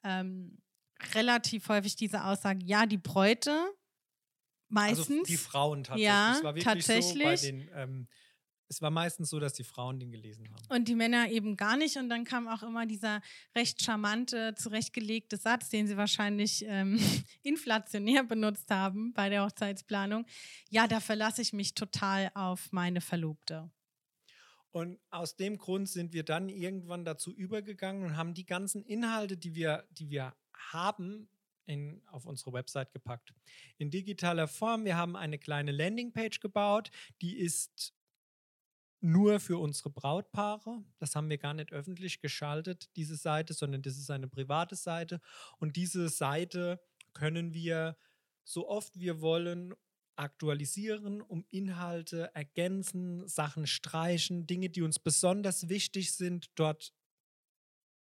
ähm, 0.03 0.59
relativ 1.15 1.69
häufig 1.69 1.97
diese 1.97 2.25
Aussage, 2.25 2.61
ja, 2.65 2.87
die 2.87 2.99
Bräute, 2.99 3.55
meistens. 4.69 5.11
Also 5.11 5.23
die 5.25 5.37
Frauen 5.37 5.85
tatsächlich. 5.85 6.07
Ja, 6.07 6.33
es 6.37 6.45
war 6.45 6.55
wirklich 6.55 6.65
tatsächlich. 6.65 7.13
so 7.23 7.25
bei 7.25 7.37
den, 7.37 7.71
ähm, 7.75 8.09
es 8.69 8.83
war 8.83 8.91
meistens 8.91 9.31
so, 9.31 9.39
dass 9.39 9.53
die 9.53 9.65
Frauen 9.65 9.99
den 10.01 10.11
gelesen 10.11 10.49
haben. 10.51 10.63
Und 10.69 10.89
die 10.89 10.95
Männer 10.95 11.31
eben 11.31 11.57
gar 11.57 11.77
nicht. 11.77 11.97
Und 11.97 12.09
dann 12.09 12.25
kam 12.25 12.49
auch 12.49 12.63
immer 12.63 12.87
dieser 12.87 13.21
recht 13.55 13.83
charmante, 13.83 14.55
zurechtgelegte 14.57 15.37
Satz, 15.37 15.69
den 15.69 15.87
sie 15.87 15.97
wahrscheinlich 15.97 16.65
ähm, 16.67 16.99
inflationär 17.43 18.25
benutzt 18.25 18.71
haben 18.71 19.13
bei 19.13 19.29
der 19.29 19.45
Hochzeitsplanung. 19.45 20.27
Ja, 20.69 20.87
da 20.89 21.01
verlasse 21.01 21.43
ich 21.43 21.53
mich 21.53 21.75
total 21.75 22.31
auf 22.35 22.73
meine 22.73 23.01
Verlobte. 23.01 23.71
Und 24.73 24.99
aus 25.11 25.37
dem 25.37 25.57
Grund 25.57 25.89
sind 25.89 26.13
wir 26.13 26.23
dann 26.23 26.49
irgendwann 26.49 27.05
dazu 27.05 27.33
übergegangen 27.33 28.05
und 28.05 28.17
haben 28.17 28.35
die 28.35 28.45
ganzen 28.45 28.85
Inhalte, 28.85 29.37
die 29.37 29.55
wir, 29.55 29.87
die 29.91 30.11
wir 30.11 30.35
haben, 30.53 31.29
in, 31.67 32.03
auf 32.07 32.27
unsere 32.27 32.53
Website 32.53 32.93
gepackt. 32.93 33.35
In 33.79 33.91
digitaler 33.91 34.49
Form. 34.49 34.85
Wir 34.85 34.97
haben 34.97 35.17
eine 35.17 35.39
kleine 35.39 35.73
Landingpage 35.73 36.41
gebaut, 36.41 36.91
die 37.21 37.37
ist 37.39 37.96
nur 39.07 39.39
für 39.39 39.59
unsere 39.59 39.91
Brautpaare. 39.91 40.85
Das 40.99 41.15
haben 41.15 41.31
wir 41.31 41.39
gar 41.39 41.55
nicht 41.55 41.73
öffentlich 41.73 42.21
geschaltet, 42.21 42.91
diese 42.97 43.17
Seite, 43.17 43.55
sondern 43.55 43.83
das 43.83 43.97
ist 43.97 44.11
eine 44.11 44.27
private 44.27 44.75
Seite. 44.75 45.21
Und 45.59 45.77
diese 45.77 46.09
Seite 46.09 46.81
können 47.13 47.55
wir 47.55 47.97
so 48.43 48.69
oft 48.69 48.99
wir 48.99 49.21
wollen 49.21 49.75
aktualisieren, 50.17 51.21
um 51.21 51.45
Inhalte 51.51 52.35
ergänzen, 52.35 53.27
Sachen 53.29 53.67
streichen, 53.67 54.47
Dinge, 54.47 54.71
die 54.71 54.83
uns 54.83 54.99
besonders 54.99 55.69
wichtig 55.69 56.13
sind, 56.13 56.51
dort 56.57 56.93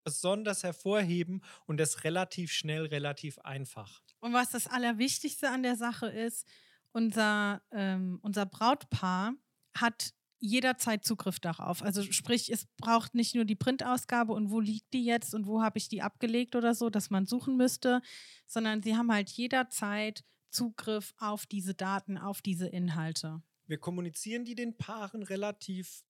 besonders 0.04 0.62
hervorheben 0.62 1.42
und 1.66 1.78
das 1.78 2.04
relativ 2.04 2.52
schnell, 2.52 2.86
relativ 2.86 3.38
einfach. 3.38 4.02
Und 4.20 4.32
was 4.34 4.50
das 4.50 4.66
Allerwichtigste 4.66 5.48
an 5.48 5.62
der 5.62 5.76
Sache 5.76 6.06
ist, 6.06 6.46
unser, 6.92 7.62
ähm, 7.72 8.18
unser 8.22 8.46
Brautpaar 8.46 9.34
hat 9.74 10.12
jederzeit 10.42 11.04
Zugriff 11.04 11.38
darauf. 11.38 11.82
Also 11.82 12.02
sprich, 12.02 12.50
es 12.52 12.66
braucht 12.76 13.14
nicht 13.14 13.34
nur 13.34 13.44
die 13.44 13.54
Printausgabe 13.54 14.32
und 14.32 14.50
wo 14.50 14.58
liegt 14.58 14.92
die 14.92 15.04
jetzt 15.04 15.34
und 15.34 15.46
wo 15.46 15.62
habe 15.62 15.78
ich 15.78 15.88
die 15.88 16.02
abgelegt 16.02 16.56
oder 16.56 16.74
so, 16.74 16.90
dass 16.90 17.10
man 17.10 17.26
suchen 17.26 17.56
müsste, 17.56 18.02
sondern 18.46 18.82
sie 18.82 18.96
haben 18.96 19.12
halt 19.12 19.30
jederzeit 19.30 20.24
Zugriff 20.50 21.14
auf 21.18 21.46
diese 21.46 21.74
Daten, 21.74 22.18
auf 22.18 22.42
diese 22.42 22.66
Inhalte. 22.66 23.40
Wir 23.66 23.78
kommunizieren 23.78 24.44
die 24.44 24.56
den 24.56 24.76
Paaren 24.76 25.22
relativ 25.22 26.04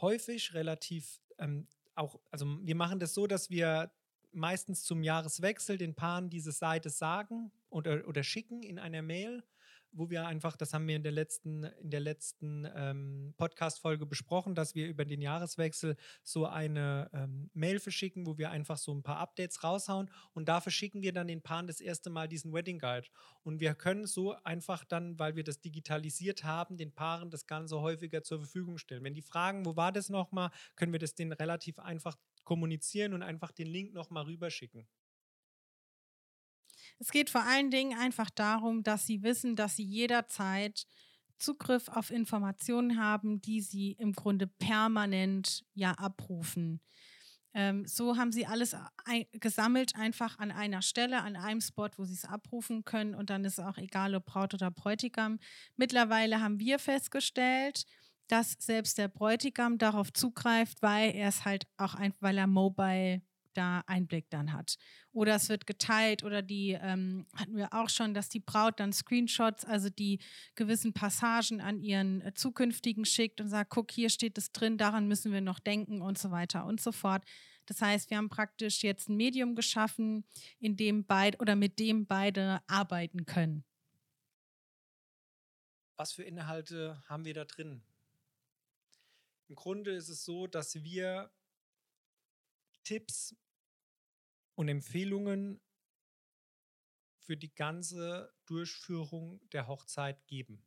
häufig, 0.00 0.52
relativ 0.52 1.20
ähm, 1.38 1.68
auch, 1.94 2.18
also 2.30 2.46
wir 2.62 2.74
machen 2.74 2.98
das 2.98 3.14
so, 3.14 3.28
dass 3.28 3.50
wir 3.50 3.92
meistens 4.32 4.82
zum 4.82 5.02
Jahreswechsel 5.02 5.78
den 5.78 5.94
Paaren 5.94 6.28
diese 6.28 6.52
Seite 6.52 6.90
sagen 6.90 7.52
oder, 7.68 8.06
oder 8.08 8.24
schicken 8.24 8.62
in 8.62 8.78
einer 8.78 9.02
Mail, 9.02 9.44
wo 9.92 10.10
wir 10.10 10.26
einfach, 10.26 10.56
das 10.56 10.72
haben 10.72 10.86
wir 10.86 10.96
in 10.96 11.02
der 11.02 11.12
letzten, 11.12 11.64
in 11.64 11.90
der 11.90 12.00
letzten 12.00 12.66
ähm, 12.74 13.34
Podcast-Folge 13.36 14.06
besprochen, 14.06 14.54
dass 14.54 14.74
wir 14.74 14.86
über 14.86 15.04
den 15.04 15.20
Jahreswechsel 15.20 15.96
so 16.22 16.46
eine 16.46 17.10
ähm, 17.12 17.50
Mail 17.54 17.80
verschicken, 17.80 18.26
wo 18.26 18.38
wir 18.38 18.50
einfach 18.50 18.76
so 18.76 18.94
ein 18.94 19.02
paar 19.02 19.18
Updates 19.18 19.62
raushauen 19.64 20.10
und 20.32 20.48
dafür 20.48 20.72
schicken 20.72 21.02
wir 21.02 21.12
dann 21.12 21.28
den 21.28 21.42
Paaren 21.42 21.66
das 21.66 21.80
erste 21.80 22.10
Mal 22.10 22.28
diesen 22.28 22.52
Wedding 22.52 22.78
Guide. 22.78 23.08
Und 23.42 23.60
wir 23.60 23.74
können 23.74 24.06
so 24.06 24.34
einfach 24.44 24.84
dann, 24.84 25.18
weil 25.18 25.36
wir 25.36 25.44
das 25.44 25.60
digitalisiert 25.60 26.44
haben, 26.44 26.76
den 26.76 26.92
Paaren 26.92 27.30
das 27.30 27.46
Ganze 27.46 27.80
häufiger 27.80 28.22
zur 28.22 28.38
Verfügung 28.38 28.78
stellen. 28.78 29.04
Wenn 29.04 29.14
die 29.14 29.22
fragen, 29.22 29.64
wo 29.66 29.76
war 29.76 29.92
das 29.92 30.08
nochmal, 30.08 30.50
können 30.76 30.92
wir 30.92 30.98
das 30.98 31.14
denen 31.14 31.32
relativ 31.32 31.78
einfach 31.78 32.16
kommunizieren 32.44 33.12
und 33.12 33.22
einfach 33.22 33.52
den 33.52 33.68
Link 33.68 33.92
nochmal 33.92 34.24
rüberschicken. 34.24 34.86
Es 37.00 37.10
geht 37.10 37.30
vor 37.30 37.42
allen 37.42 37.70
Dingen 37.70 37.98
einfach 37.98 38.28
darum, 38.28 38.82
dass 38.82 39.06
sie 39.06 39.22
wissen, 39.22 39.56
dass 39.56 39.74
sie 39.76 39.84
jederzeit 39.84 40.86
Zugriff 41.38 41.88
auf 41.88 42.10
Informationen 42.10 43.02
haben, 43.02 43.40
die 43.40 43.62
sie 43.62 43.92
im 43.92 44.12
Grunde 44.12 44.46
permanent 44.46 45.64
ja 45.72 45.92
abrufen. 45.92 46.82
Ähm, 47.54 47.86
so 47.86 48.18
haben 48.18 48.30
sie 48.30 48.46
alles 48.46 48.76
ein 49.06 49.24
gesammelt, 49.32 49.96
einfach 49.96 50.38
an 50.38 50.50
einer 50.50 50.82
Stelle, 50.82 51.22
an 51.22 51.36
einem 51.36 51.62
Spot, 51.62 51.88
wo 51.96 52.04
sie 52.04 52.14
es 52.14 52.26
abrufen 52.26 52.84
können. 52.84 53.14
Und 53.14 53.30
dann 53.30 53.46
ist 53.46 53.58
auch 53.58 53.78
egal, 53.78 54.14
ob 54.14 54.26
Braut 54.26 54.52
oder 54.52 54.70
Bräutigam. 54.70 55.38
Mittlerweile 55.76 56.40
haben 56.40 56.60
wir 56.60 56.78
festgestellt, 56.78 57.86
dass 58.28 58.56
selbst 58.60 58.98
der 58.98 59.08
Bräutigam 59.08 59.78
darauf 59.78 60.12
zugreift, 60.12 60.82
weil 60.82 61.14
er 61.16 61.28
es 61.28 61.46
halt 61.46 61.66
auch 61.78 61.94
ein, 61.94 62.12
weil 62.20 62.38
er 62.38 62.46
mobile 62.46 63.22
da 63.54 63.82
Einblick 63.86 64.30
dann 64.30 64.52
hat. 64.52 64.76
Oder 65.12 65.34
es 65.34 65.48
wird 65.48 65.66
geteilt 65.66 66.22
oder 66.22 66.42
die 66.42 66.78
ähm, 66.80 67.26
hatten 67.34 67.56
wir 67.56 67.72
auch 67.72 67.88
schon, 67.88 68.14
dass 68.14 68.28
die 68.28 68.40
Braut 68.40 68.80
dann 68.80 68.92
Screenshots, 68.92 69.64
also 69.64 69.90
die 69.90 70.20
gewissen 70.54 70.92
Passagen 70.92 71.60
an 71.60 71.80
ihren 71.80 72.20
äh, 72.22 72.34
zukünftigen 72.34 73.04
schickt 73.04 73.40
und 73.40 73.48
sagt, 73.48 73.70
guck, 73.70 73.90
hier 73.90 74.10
steht 74.10 74.38
es 74.38 74.52
drin, 74.52 74.78
daran 74.78 75.08
müssen 75.08 75.32
wir 75.32 75.40
noch 75.40 75.58
denken 75.58 76.02
und 76.02 76.18
so 76.18 76.30
weiter 76.30 76.64
und 76.66 76.80
so 76.80 76.92
fort. 76.92 77.24
Das 77.66 77.80
heißt, 77.82 78.10
wir 78.10 78.16
haben 78.16 78.28
praktisch 78.28 78.82
jetzt 78.82 79.08
ein 79.08 79.16
Medium 79.16 79.54
geschaffen, 79.54 80.24
in 80.58 80.76
dem 80.76 81.04
beide 81.04 81.38
oder 81.38 81.54
mit 81.56 81.78
dem 81.78 82.06
beide 82.06 82.60
arbeiten 82.66 83.26
können. 83.26 83.64
Was 85.96 86.12
für 86.12 86.22
Inhalte 86.22 87.02
haben 87.08 87.24
wir 87.24 87.34
da 87.34 87.44
drin? 87.44 87.82
Im 89.48 89.54
Grunde 89.54 89.92
ist 89.92 90.08
es 90.08 90.24
so, 90.24 90.46
dass 90.46 90.82
wir 90.82 91.30
Tipps 92.90 93.36
und 94.56 94.66
Empfehlungen 94.68 95.60
für 97.20 97.36
die 97.36 97.54
ganze 97.54 98.34
Durchführung 98.46 99.48
der 99.50 99.68
Hochzeit 99.68 100.26
geben. 100.26 100.66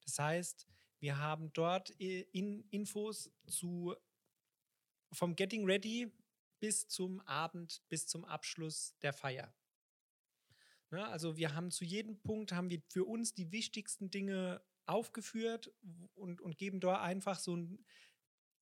Das 0.00 0.18
heißt, 0.18 0.66
wir 0.98 1.18
haben 1.18 1.52
dort 1.52 1.90
in 1.90 2.64
Infos 2.70 3.30
zu 3.46 3.94
vom 5.12 5.36
Getting 5.36 5.64
Ready 5.64 6.12
bis 6.58 6.88
zum 6.88 7.20
Abend, 7.20 7.84
bis 7.88 8.08
zum 8.08 8.24
Abschluss 8.24 8.98
der 9.02 9.12
Feier. 9.12 9.54
Ne, 10.90 11.06
also 11.06 11.36
wir 11.36 11.54
haben 11.54 11.70
zu 11.70 11.84
jedem 11.84 12.20
Punkt 12.20 12.50
haben 12.50 12.68
wir 12.68 12.82
für 12.88 13.04
uns 13.04 13.32
die 13.32 13.52
wichtigsten 13.52 14.10
Dinge 14.10 14.60
aufgeführt 14.86 15.72
und, 16.14 16.40
und 16.40 16.58
geben 16.58 16.80
dort 16.80 17.00
einfach 17.00 17.38
so 17.38 17.56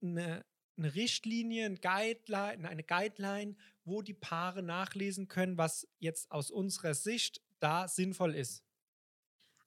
eine, 0.03 0.45
eine 0.77 0.95
Richtlinie, 0.95 1.67
ein 1.67 1.81
Guideline, 1.81 2.69
eine 2.69 2.83
Guideline, 2.83 3.57
wo 3.85 4.03
die 4.03 4.15
Paare 4.15 4.63
nachlesen 4.63 5.29
können, 5.29 5.59
was 5.59 5.89
jetzt 5.99 6.31
aus 6.31 6.51
unserer 6.51 6.95
Sicht 6.95 7.41
da 7.61 7.89
sinnvoll 7.89 8.35
ist. 8.35 8.63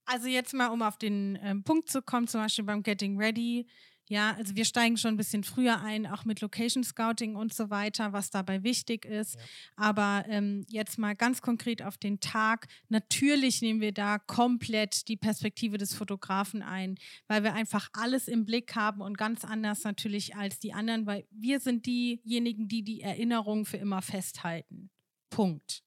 Also 0.05 0.27
jetzt 0.27 0.53
mal, 0.53 0.67
um 0.67 0.81
auf 0.81 0.97
den 0.97 1.37
ähm, 1.41 1.63
Punkt 1.63 1.89
zu 1.89 2.01
kommen, 2.01 2.27
zum 2.27 2.41
Beispiel 2.41 2.65
beim 2.65 2.83
Getting 2.83 3.17
Ready. 3.17 3.67
Ja, 4.07 4.35
also 4.35 4.55
wir 4.55 4.65
steigen 4.65 4.97
schon 4.97 5.15
ein 5.15 5.17
bisschen 5.17 5.43
früher 5.43 5.81
ein, 5.81 6.05
auch 6.05 6.25
mit 6.25 6.39
Location 6.41 6.83
Scouting 6.83 7.35
und 7.35 7.53
so 7.53 7.71
weiter, 7.71 8.13
was 8.13 8.29
dabei 8.29 8.61
wichtig 8.63 9.05
ist. 9.05 9.35
Ja. 9.35 9.41
Aber 9.77 10.25
ähm, 10.27 10.63
jetzt 10.69 10.99
mal 10.99 11.15
ganz 11.15 11.41
konkret 11.41 11.81
auf 11.81 11.97
den 11.97 12.19
Tag. 12.19 12.67
Natürlich 12.89 13.61
nehmen 13.61 13.81
wir 13.81 13.91
da 13.91 14.19
komplett 14.19 15.07
die 15.07 15.17
Perspektive 15.17 15.79
des 15.79 15.95
Fotografen 15.95 16.61
ein, 16.61 16.97
weil 17.27 17.43
wir 17.43 17.53
einfach 17.55 17.89
alles 17.93 18.27
im 18.27 18.45
Blick 18.45 18.75
haben 18.75 19.01
und 19.01 19.17
ganz 19.17 19.43
anders 19.43 19.83
natürlich 19.83 20.35
als 20.35 20.59
die 20.59 20.73
anderen, 20.73 21.07
weil 21.07 21.25
wir 21.31 21.59
sind 21.59 21.87
diejenigen, 21.87 22.67
die 22.67 22.83
die 22.83 23.01
Erinnerung 23.01 23.65
für 23.65 23.77
immer 23.77 24.03
festhalten. 24.03 24.91
Punkt. 25.31 25.83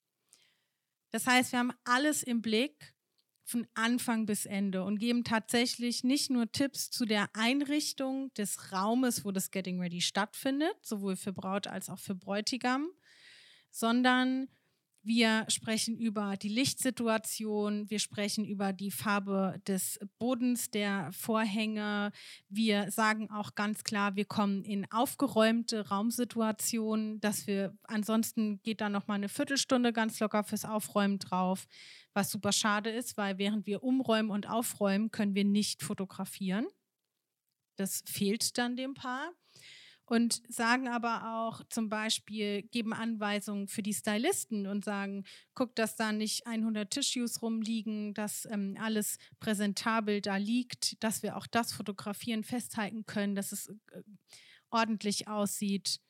Das 1.11 1.27
heißt, 1.27 1.53
wir 1.53 1.61
haben 1.61 1.73
alles 1.85 2.23
im 2.23 2.43
Blick 2.43 2.95
von 3.49 3.67
Anfang 3.73 4.27
bis 4.27 4.45
Ende 4.45 4.85
und 4.85 4.99
geben 4.99 5.25
tatsächlich 5.25 6.05
nicht 6.05 6.29
nur 6.29 6.53
Tipps 6.53 6.91
zu 6.91 7.07
der 7.07 7.31
Einrichtung 7.33 8.33
des 8.35 8.73
Raumes, 8.73 9.25
wo 9.25 9.33
das 9.33 9.51
Getting 9.51 9.81
Ready 9.81 10.03
stattfindet, 10.03 10.75
sowohl 10.83 11.17
für 11.17 11.33
Braut 11.33 11.67
als 11.67 11.89
auch 11.89 11.99
für 11.99 12.15
Bräutigam, 12.15 12.91
sondern 13.71 14.49
Wir 15.03 15.47
sprechen 15.49 15.97
über 15.97 16.37
die 16.37 16.49
Lichtsituation, 16.49 17.89
wir 17.89 17.99
sprechen 17.99 18.45
über 18.45 18.73
die 18.73 18.91
Farbe 18.91 19.61
des 19.67 19.99
Bodens, 20.19 20.71
der 20.71 21.11
Vorhänge. 21.13 22.13
Wir 22.49 22.91
sagen 22.91 23.31
auch 23.31 23.55
ganz 23.55 23.85
klar, 23.85 24.17
wir 24.17 24.25
kommen 24.25 24.65
in 24.65 24.91
aufgeräumte 24.91 25.89
Raumsituationen, 25.89 27.21
dass 27.21 27.47
wir 27.47 27.77
ansonsten 27.85 28.61
geht 28.63 28.81
da 28.81 28.89
noch 28.89 29.07
mal 29.07 29.15
eine 29.15 29.29
Viertelstunde 29.29 29.93
ganz 29.93 30.19
locker 30.21 30.43
fürs 30.45 30.65
Aufräumen 30.65 31.19
drauf, 31.19 31.67
was 32.13 32.31
super 32.31 32.53
schade 32.53 32.91
ist, 32.91 33.17
weil 33.17 33.39
während 33.39 33.67
wir 33.67 33.83
umräumen 33.83 34.31
und 34.31 34.49
aufräumen, 34.49 35.11
können 35.11 35.35
wir 35.35 35.45
nicht 35.45 35.83
fotografieren. 35.83 36.67
Das 37.77 38.03
fehlt 38.07 38.59
dann 38.59 38.75
dem 38.75 38.95
Paar 38.95 39.31
und 40.09 40.41
sagen 40.49 40.89
aber 40.89 41.39
auch 41.39 41.63
zum 41.69 41.91
Beispiel, 41.91 42.63
geben 42.63 42.95
Anweisungen 42.95 43.69
für 43.69 43.83
die 43.83 43.93
Stylisten 43.93 44.67
und 44.67 44.83
sagen, 44.83 45.25
guck, 45.55 45.77
dass 45.77 45.97
da 45.97 46.13
nicht 46.13 46.47
100 46.47 46.91
Tissues 46.91 47.43
rumliegen, 47.43 48.15
dass 48.15 48.47
ähm, 48.51 48.75
alles 48.81 49.19
präsentabel 49.39 50.23
da 50.23 50.37
liegt, 50.37 51.03
dass 51.05 51.23
wir 51.23 51.37
auch 51.37 51.47
das 51.47 51.75
fotografieren, 51.75 52.43
festhalten 52.43 53.05
können, 53.05 53.35
dass 53.35 53.53
es 53.53 53.69
äh, 53.69 54.03
ordentlich 54.71 55.29
aussieht 55.29 56.01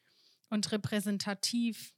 und 0.48 0.70
repräsentativ. 0.70 1.92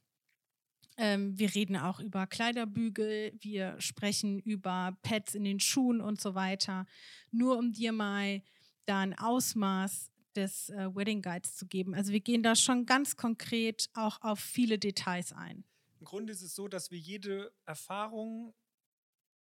Ähm, 0.97 1.37
wir 1.37 1.53
reden 1.53 1.77
auch 1.77 1.99
über 1.99 2.25
Kleiderbügel, 2.25 3.33
wir 3.39 3.79
sprechen 3.79 4.39
über 4.39 4.97
Pads 5.03 5.35
in 5.35 5.43
den 5.43 5.59
Schuhen 5.59 6.01
und 6.01 6.19
so 6.19 6.33
weiter. 6.33 6.87
Nur 7.29 7.59
um 7.59 7.71
dir 7.73 7.91
mal 7.91 8.41
da 8.87 9.01
ein 9.01 9.17
Ausmaß 9.17 10.10
des 10.35 10.69
äh, 10.69 10.95
Wedding 10.95 11.21
Guides 11.21 11.55
zu 11.55 11.65
geben. 11.67 11.93
Also 11.95 12.11
wir 12.11 12.19
gehen 12.19 12.43
da 12.43 12.55
schon 12.55 12.85
ganz 12.85 13.15
konkret 13.15 13.89
auch 13.93 14.21
auf 14.21 14.39
viele 14.39 14.79
Details 14.79 15.33
ein. 15.33 15.63
Im 15.99 16.05
Grunde 16.05 16.33
ist 16.33 16.41
es 16.41 16.55
so, 16.55 16.67
dass 16.67 16.91
wir 16.91 16.97
jede 16.97 17.53
Erfahrung 17.65 18.53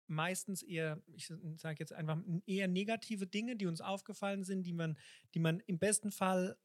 meistens 0.09 0.63
eher, 0.63 1.03
ich 1.07 1.33
sage 1.57 1.77
jetzt 1.81 1.93
einfach, 1.93 2.19
eher 2.47 2.69
negative 2.69 3.27
Dinge, 3.27 3.57
die 3.57 3.67
uns 3.67 3.81
aufgefallen 3.81 4.45
sind, 4.45 4.63
die 4.63 4.73
man, 4.73 4.97
die 5.35 5.41
man 5.41 5.61
im 5.61 5.79
besten 5.79 6.11
Fall 6.11 6.57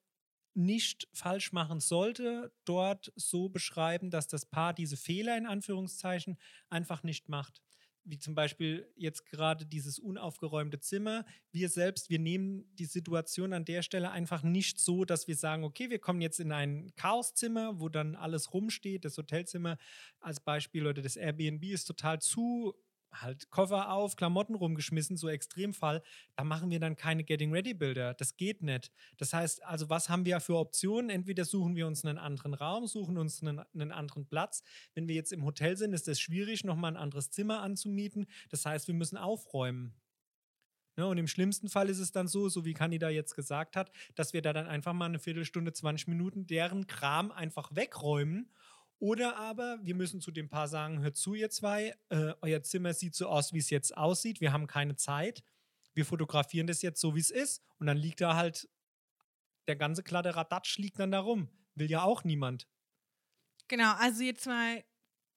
nicht 0.53 1.07
falsch 1.13 1.51
machen 1.53 1.79
sollte, 1.79 2.53
dort 2.65 3.11
so 3.15 3.49
beschreiben, 3.49 4.11
dass 4.11 4.27
das 4.27 4.45
Paar 4.45 4.73
diese 4.73 4.97
Fehler 4.97 5.37
in 5.37 5.45
Anführungszeichen 5.45 6.37
einfach 6.69 7.03
nicht 7.03 7.29
macht 7.29 7.61
wie 8.03 8.17
zum 8.17 8.35
Beispiel 8.35 8.87
jetzt 8.95 9.25
gerade 9.25 9.65
dieses 9.65 9.99
unaufgeräumte 9.99 10.79
Zimmer. 10.79 11.25
Wir 11.51 11.69
selbst, 11.69 12.09
wir 12.09 12.19
nehmen 12.19 12.65
die 12.75 12.85
Situation 12.85 13.53
an 13.53 13.65
der 13.65 13.83
Stelle 13.83 14.11
einfach 14.11 14.43
nicht 14.43 14.79
so, 14.79 15.05
dass 15.05 15.27
wir 15.27 15.35
sagen, 15.35 15.63
okay, 15.63 15.89
wir 15.89 15.99
kommen 15.99 16.21
jetzt 16.21 16.39
in 16.39 16.51
ein 16.51 16.91
Chaoszimmer, 16.95 17.79
wo 17.79 17.89
dann 17.89 18.15
alles 18.15 18.53
rumsteht. 18.53 19.05
Das 19.05 19.17
Hotelzimmer 19.17 19.77
als 20.19 20.39
Beispiel 20.39 20.87
oder 20.87 21.01
das 21.01 21.15
Airbnb 21.15 21.63
ist 21.65 21.85
total 21.85 22.19
zu 22.19 22.75
halt 23.11 23.49
Koffer 23.49 23.91
auf, 23.91 24.15
Klamotten 24.15 24.55
rumgeschmissen, 24.55 25.17
so 25.17 25.27
Extremfall, 25.29 26.01
da 26.35 26.43
machen 26.43 26.69
wir 26.69 26.79
dann 26.79 26.95
keine 26.95 27.23
Getting 27.23 27.51
Ready 27.51 27.73
Bilder. 27.73 28.13
Das 28.13 28.37
geht 28.37 28.61
nicht. 28.61 28.91
Das 29.17 29.33
heißt, 29.33 29.63
also 29.63 29.89
was 29.89 30.09
haben 30.09 30.25
wir 30.25 30.39
für 30.39 30.57
Optionen? 30.57 31.09
Entweder 31.09 31.45
suchen 31.45 31.75
wir 31.75 31.87
uns 31.87 32.05
einen 32.05 32.17
anderen 32.17 32.53
Raum, 32.53 32.87
suchen 32.87 33.17
uns 33.17 33.41
einen, 33.41 33.59
einen 33.73 33.91
anderen 33.91 34.25
Platz. 34.25 34.63
Wenn 34.93 35.07
wir 35.07 35.15
jetzt 35.15 35.33
im 35.33 35.43
Hotel 35.45 35.77
sind, 35.77 35.93
ist 35.93 36.07
es 36.07 36.19
schwierig, 36.19 36.63
nochmal 36.63 36.91
ein 36.91 36.97
anderes 36.97 37.31
Zimmer 37.31 37.61
anzumieten. 37.61 38.27
Das 38.49 38.65
heißt, 38.65 38.87
wir 38.87 38.95
müssen 38.95 39.17
aufräumen. 39.17 39.93
Ne, 40.97 41.07
und 41.07 41.17
im 41.17 41.27
schlimmsten 41.27 41.69
Fall 41.69 41.89
ist 41.89 41.99
es 41.99 42.11
dann 42.11 42.27
so, 42.27 42.49
so 42.49 42.65
wie 42.65 42.73
Kanida 42.73 43.09
jetzt 43.09 43.33
gesagt 43.33 43.77
hat, 43.77 43.91
dass 44.15 44.33
wir 44.33 44.41
da 44.41 44.51
dann 44.51 44.67
einfach 44.67 44.91
mal 44.91 45.05
eine 45.05 45.19
Viertelstunde, 45.19 45.71
20 45.71 46.09
Minuten 46.09 46.47
deren 46.47 46.85
Kram 46.85 47.31
einfach 47.31 47.73
wegräumen 47.73 48.49
oder 49.01 49.35
aber 49.35 49.79
wir 49.81 49.95
müssen 49.95 50.21
zu 50.21 50.31
dem 50.31 50.47
Paar 50.47 50.67
sagen, 50.67 51.01
hört 51.01 51.17
zu, 51.17 51.33
ihr 51.33 51.49
zwei, 51.49 51.95
äh, 52.09 52.33
euer 52.41 52.61
Zimmer 52.61 52.93
sieht 52.93 53.15
so 53.15 53.27
aus, 53.27 53.51
wie 53.51 53.57
es 53.57 53.71
jetzt 53.71 53.97
aussieht, 53.97 54.41
wir 54.41 54.53
haben 54.53 54.67
keine 54.67 54.95
Zeit, 54.95 55.43
wir 55.95 56.05
fotografieren 56.05 56.67
das 56.67 56.83
jetzt 56.83 57.01
so, 57.01 57.15
wie 57.15 57.19
es 57.19 57.31
ist 57.31 57.63
und 57.79 57.87
dann 57.87 57.97
liegt 57.97 58.21
da 58.21 58.35
halt, 58.35 58.69
der 59.67 59.75
ganze 59.75 60.03
Kladderadatsch 60.03 60.77
liegt 60.77 60.99
dann 60.99 61.11
da 61.11 61.19
rum. 61.19 61.49
Will 61.75 61.89
ja 61.89 62.03
auch 62.03 62.23
niemand. 62.23 62.67
Genau, 63.67 63.93
also 63.95 64.23
jetzt 64.23 64.45
mal 64.45 64.83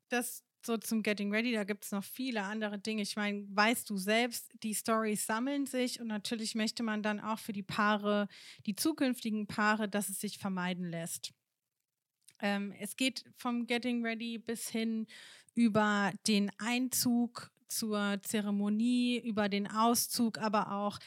das 0.08 0.44
so 0.64 0.76
zum 0.76 1.02
Getting 1.02 1.32
Ready, 1.32 1.52
da 1.52 1.64
gibt 1.64 1.84
es 1.84 1.92
noch 1.92 2.04
viele 2.04 2.42
andere 2.42 2.78
Dinge. 2.78 3.02
Ich 3.02 3.16
meine, 3.16 3.46
weißt 3.48 3.88
du 3.88 3.96
selbst, 3.96 4.50
die 4.62 4.74
Stories 4.74 5.26
sammeln 5.26 5.66
sich 5.66 6.00
und 6.00 6.08
natürlich 6.08 6.54
möchte 6.54 6.82
man 6.82 7.02
dann 7.02 7.20
auch 7.20 7.38
für 7.38 7.52
die 7.52 7.62
Paare, 7.62 8.28
die 8.66 8.74
zukünftigen 8.74 9.46
Paare, 9.46 9.88
dass 9.88 10.08
es 10.08 10.20
sich 10.20 10.38
vermeiden 10.38 10.84
lässt. 10.84 11.32
Ähm, 12.44 12.74
es 12.78 12.96
geht 12.96 13.24
vom 13.36 13.66
Getting 13.66 14.04
Ready 14.04 14.36
bis 14.36 14.68
hin 14.68 15.06
über 15.54 16.12
den 16.26 16.50
Einzug 16.58 17.50
zur 17.68 18.18
Zeremonie, 18.22 19.18
über 19.18 19.48
den 19.48 19.66
Auszug, 19.66 20.36
aber 20.36 20.72
auch 20.72 20.98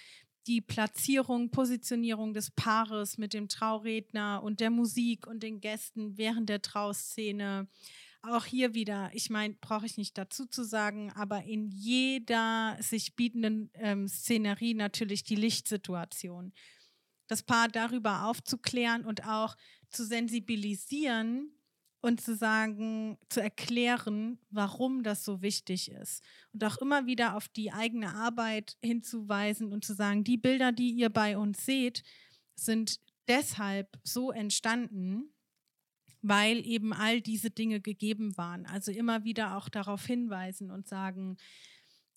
die 0.48 0.62
Platzierung, 0.62 1.52
Positionierung 1.52 2.34
des 2.34 2.50
Paares 2.50 3.20
mit 3.20 3.36
dem 3.36 3.50
Trauredner 3.50 4.42
und 4.42 4.60
der 4.60 4.72
Musik 4.72 5.28
und 5.28 5.44
den 5.44 5.62
Gästen 5.62 6.18
während 6.18 6.50
der 6.50 6.64
Trauszene. 6.64 7.68
Auch 8.24 8.46
hier 8.46 8.74
wieder, 8.74 9.12
ich 9.14 9.30
meine, 9.30 9.54
brauche 9.62 9.86
ich 9.86 9.98
nicht 9.98 10.18
dazu 10.18 10.48
zu 10.48 10.64
sagen, 10.64 11.12
aber 11.12 11.44
in 11.44 11.70
jeder 11.70 12.78
sich 12.80 13.16
bietenden 13.16 13.70
ähm, 13.76 14.08
Szenerie 14.08 14.74
natürlich 14.74 15.24
die 15.24 15.36
Lichtsituation. 15.36 16.52
Das 17.28 17.44
Paar 17.44 17.68
darüber 17.68 18.26
aufzuklären 18.26 19.06
und 19.06 19.28
auch 19.28 19.56
zu 19.90 20.06
sensibilisieren 20.06 21.52
und 22.02 22.22
zu 22.22 22.36
sagen, 22.36 23.18
zu 23.30 23.42
erklären, 23.42 24.40
warum 24.50 25.04
das 25.04 25.26
so 25.26 25.42
wichtig 25.42 25.92
ist. 25.92 26.24
Und 26.54 26.64
auch 26.64 26.78
immer 26.78 27.06
wieder 27.06 27.36
auf 27.36 27.48
die 27.50 27.72
eigene 27.72 28.14
Arbeit 28.14 28.78
hinzuweisen 28.82 29.74
und 29.74 29.84
zu 29.84 29.94
sagen, 29.94 30.24
die 30.24 30.38
Bilder, 30.38 30.72
die 30.72 30.92
ihr 30.92 31.10
bei 31.10 31.38
uns 31.38 31.66
seht, 31.66 32.04
sind 32.56 33.00
deshalb 33.28 34.00
so 34.04 34.32
entstanden, 34.32 35.34
weil 36.22 36.66
eben 36.66 36.94
all 36.94 37.22
diese 37.22 37.50
Dinge 37.50 37.82
gegeben 37.82 38.38
waren. 38.38 38.66
Also 38.66 38.92
immer 38.92 39.24
wieder 39.24 39.58
auch 39.58 39.70
darauf 39.70 40.06
hinweisen 40.06 40.72
und 40.72 40.88
sagen, 40.88 41.38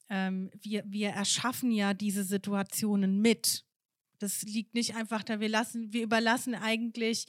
ähm, 0.09 0.50
wir, 0.61 0.85
wir 0.87 1.11
erschaffen 1.11 1.70
ja 1.70 1.94
diese 1.94 2.24
Situationen 2.24 3.20
mit. 3.20 3.64
Das 4.18 4.42
liegt 4.42 4.74
nicht 4.74 4.94
einfach 4.94 5.22
da, 5.22 5.40
wir 5.40 5.48
lassen, 5.48 5.92
wir 5.92 6.02
überlassen 6.02 6.54
eigentlich 6.54 7.26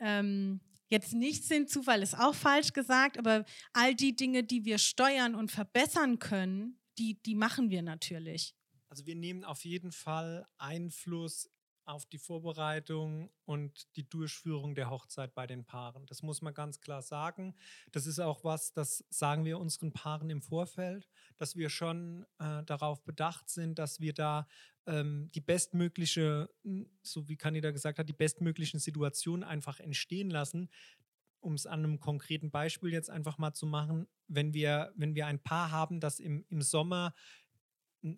ähm, 0.00 0.60
jetzt 0.88 1.14
nichts 1.14 1.48
den 1.48 1.68
Zufall, 1.68 2.02
ist 2.02 2.18
auch 2.18 2.34
falsch 2.34 2.72
gesagt, 2.72 3.18
aber 3.18 3.44
all 3.72 3.94
die 3.94 4.16
Dinge, 4.16 4.42
die 4.42 4.64
wir 4.64 4.78
steuern 4.78 5.34
und 5.34 5.50
verbessern 5.50 6.18
können, 6.18 6.78
die, 6.98 7.22
die 7.22 7.34
machen 7.34 7.70
wir 7.70 7.82
natürlich. 7.82 8.54
Also 8.88 9.06
wir 9.06 9.14
nehmen 9.14 9.44
auf 9.44 9.64
jeden 9.64 9.92
Fall 9.92 10.46
Einfluss 10.58 11.48
auf 11.90 12.06
die 12.06 12.18
Vorbereitung 12.18 13.30
und 13.44 13.96
die 13.96 14.08
Durchführung 14.08 14.74
der 14.74 14.90
Hochzeit 14.90 15.34
bei 15.34 15.46
den 15.46 15.64
Paaren. 15.64 16.06
Das 16.06 16.22
muss 16.22 16.40
man 16.40 16.54
ganz 16.54 16.80
klar 16.80 17.02
sagen. 17.02 17.54
Das 17.90 18.06
ist 18.06 18.20
auch 18.20 18.44
was, 18.44 18.72
das 18.72 19.04
sagen 19.10 19.44
wir 19.44 19.58
unseren 19.58 19.92
Paaren 19.92 20.30
im 20.30 20.40
Vorfeld, 20.40 21.08
dass 21.36 21.56
wir 21.56 21.68
schon 21.68 22.26
äh, 22.38 22.62
darauf 22.64 23.02
bedacht 23.04 23.48
sind, 23.48 23.78
dass 23.78 24.00
wir 24.00 24.12
da 24.12 24.46
ähm, 24.90 25.30
die 25.34 25.40
bestmögliche, 25.40 26.50
so 27.02 27.28
wie 27.28 27.36
Kanida 27.36 27.70
gesagt 27.70 27.98
hat, 27.98 28.08
die 28.08 28.14
bestmöglichen 28.14 28.80
Situationen 28.80 29.44
einfach 29.44 29.78
entstehen 29.78 30.30
lassen. 30.30 30.68
Um 31.38 31.54
es 31.54 31.64
an 31.64 31.84
einem 31.84 32.00
konkreten 32.00 32.50
Beispiel 32.50 32.92
jetzt 32.92 33.08
einfach 33.08 33.38
mal 33.38 33.54
zu 33.54 33.66
machen, 33.66 34.08
wenn 34.26 34.52
wir, 34.52 34.92
wenn 34.96 35.14
wir 35.14 35.26
ein 35.26 35.38
Paar 35.38 35.70
haben, 35.70 36.00
das 36.00 36.18
im, 36.18 36.44
im 36.50 36.60
Sommer 36.60 37.14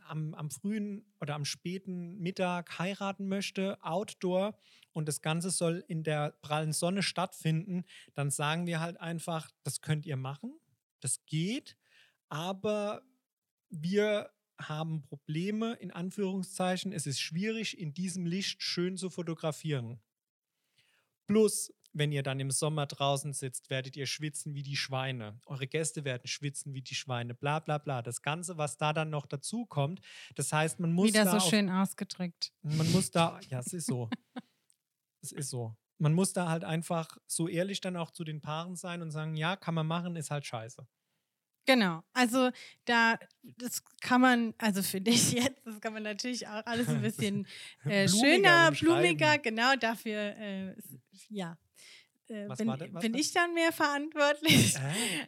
am, 0.06 0.34
am 0.34 0.50
frühen 0.50 1.04
oder 1.20 1.34
am 1.34 1.44
späten 1.44 2.18
Mittag 2.18 2.78
heiraten 2.78 3.28
möchte, 3.28 3.82
outdoor, 3.82 4.58
und 4.92 5.08
das 5.08 5.22
Ganze 5.22 5.50
soll 5.50 5.84
in 5.88 6.02
der 6.02 6.32
prallen 6.42 6.72
Sonne 6.72 7.02
stattfinden, 7.02 7.84
dann 8.14 8.30
sagen 8.30 8.66
wir 8.66 8.80
halt 8.80 9.00
einfach, 9.00 9.50
das 9.62 9.80
könnt 9.80 10.04
ihr 10.06 10.16
machen, 10.16 10.58
das 11.00 11.24
geht, 11.26 11.76
aber 12.28 13.02
wir 13.70 14.30
haben 14.68 15.02
Probleme, 15.02 15.74
in 15.74 15.90
Anführungszeichen, 15.90 16.92
es 16.92 17.06
ist 17.06 17.20
schwierig, 17.20 17.78
in 17.78 17.92
diesem 17.94 18.26
Licht 18.26 18.62
schön 18.62 18.96
zu 18.96 19.10
fotografieren. 19.10 20.00
Plus, 21.26 21.72
wenn 21.92 22.12
ihr 22.12 22.22
dann 22.22 22.40
im 22.40 22.50
Sommer 22.50 22.86
draußen 22.86 23.32
sitzt, 23.32 23.70
werdet 23.70 23.96
ihr 23.96 24.06
schwitzen 24.06 24.54
wie 24.54 24.62
die 24.62 24.76
Schweine. 24.76 25.38
Eure 25.46 25.66
Gäste 25.66 26.04
werden 26.04 26.26
schwitzen 26.26 26.74
wie 26.74 26.82
die 26.82 26.94
Schweine. 26.94 27.34
Bla 27.34 27.60
bla 27.60 27.78
bla. 27.78 28.02
Das 28.02 28.22
Ganze, 28.22 28.56
was 28.56 28.78
da 28.78 28.92
dann 28.92 29.10
noch 29.10 29.26
dazu 29.26 29.66
kommt. 29.66 30.00
Das 30.34 30.52
heißt, 30.52 30.80
man 30.80 30.92
muss. 30.92 31.08
Wieder 31.08 31.24
da 31.24 31.38
so 31.38 31.50
schön 31.50 31.68
ausgedrückt. 31.68 32.52
Man 32.62 32.90
muss 32.92 33.10
da, 33.10 33.40
ja, 33.48 33.58
es 33.60 33.72
ist 33.72 33.86
so. 33.86 34.08
es 35.22 35.32
ist 35.32 35.50
so. 35.50 35.76
Man 35.98 36.14
muss 36.14 36.32
da 36.32 36.48
halt 36.48 36.64
einfach 36.64 37.16
so 37.26 37.46
ehrlich 37.46 37.80
dann 37.80 37.96
auch 37.96 38.10
zu 38.10 38.24
den 38.24 38.40
Paaren 38.40 38.74
sein 38.74 39.02
und 39.02 39.10
sagen, 39.10 39.36
ja, 39.36 39.56
kann 39.56 39.74
man 39.74 39.86
machen, 39.86 40.16
ist 40.16 40.30
halt 40.30 40.46
scheiße. 40.46 40.86
Genau, 41.64 42.02
also 42.12 42.50
da, 42.84 43.18
das 43.42 43.84
kann 44.00 44.20
man, 44.20 44.54
also 44.58 44.82
für 44.82 45.00
dich 45.00 45.32
jetzt, 45.32 45.64
das 45.64 45.80
kann 45.80 45.92
man 45.92 46.02
natürlich 46.02 46.46
auch 46.48 46.64
alles 46.66 46.88
ein 46.88 47.02
bisschen 47.02 47.46
äh, 47.84 48.08
schöner, 48.08 48.72
blumiger, 48.72 49.38
genau, 49.38 49.76
dafür, 49.76 50.18
äh, 50.18 50.74
ja, 51.28 51.56
äh, 52.28 52.48
bin, 52.56 52.68
denn- 52.78 52.92
bin 52.94 53.14
ich 53.14 53.32
dann 53.32 53.52
mehr 53.54 53.72
verantwortlich. 53.72 54.74
Äh? 54.76 54.80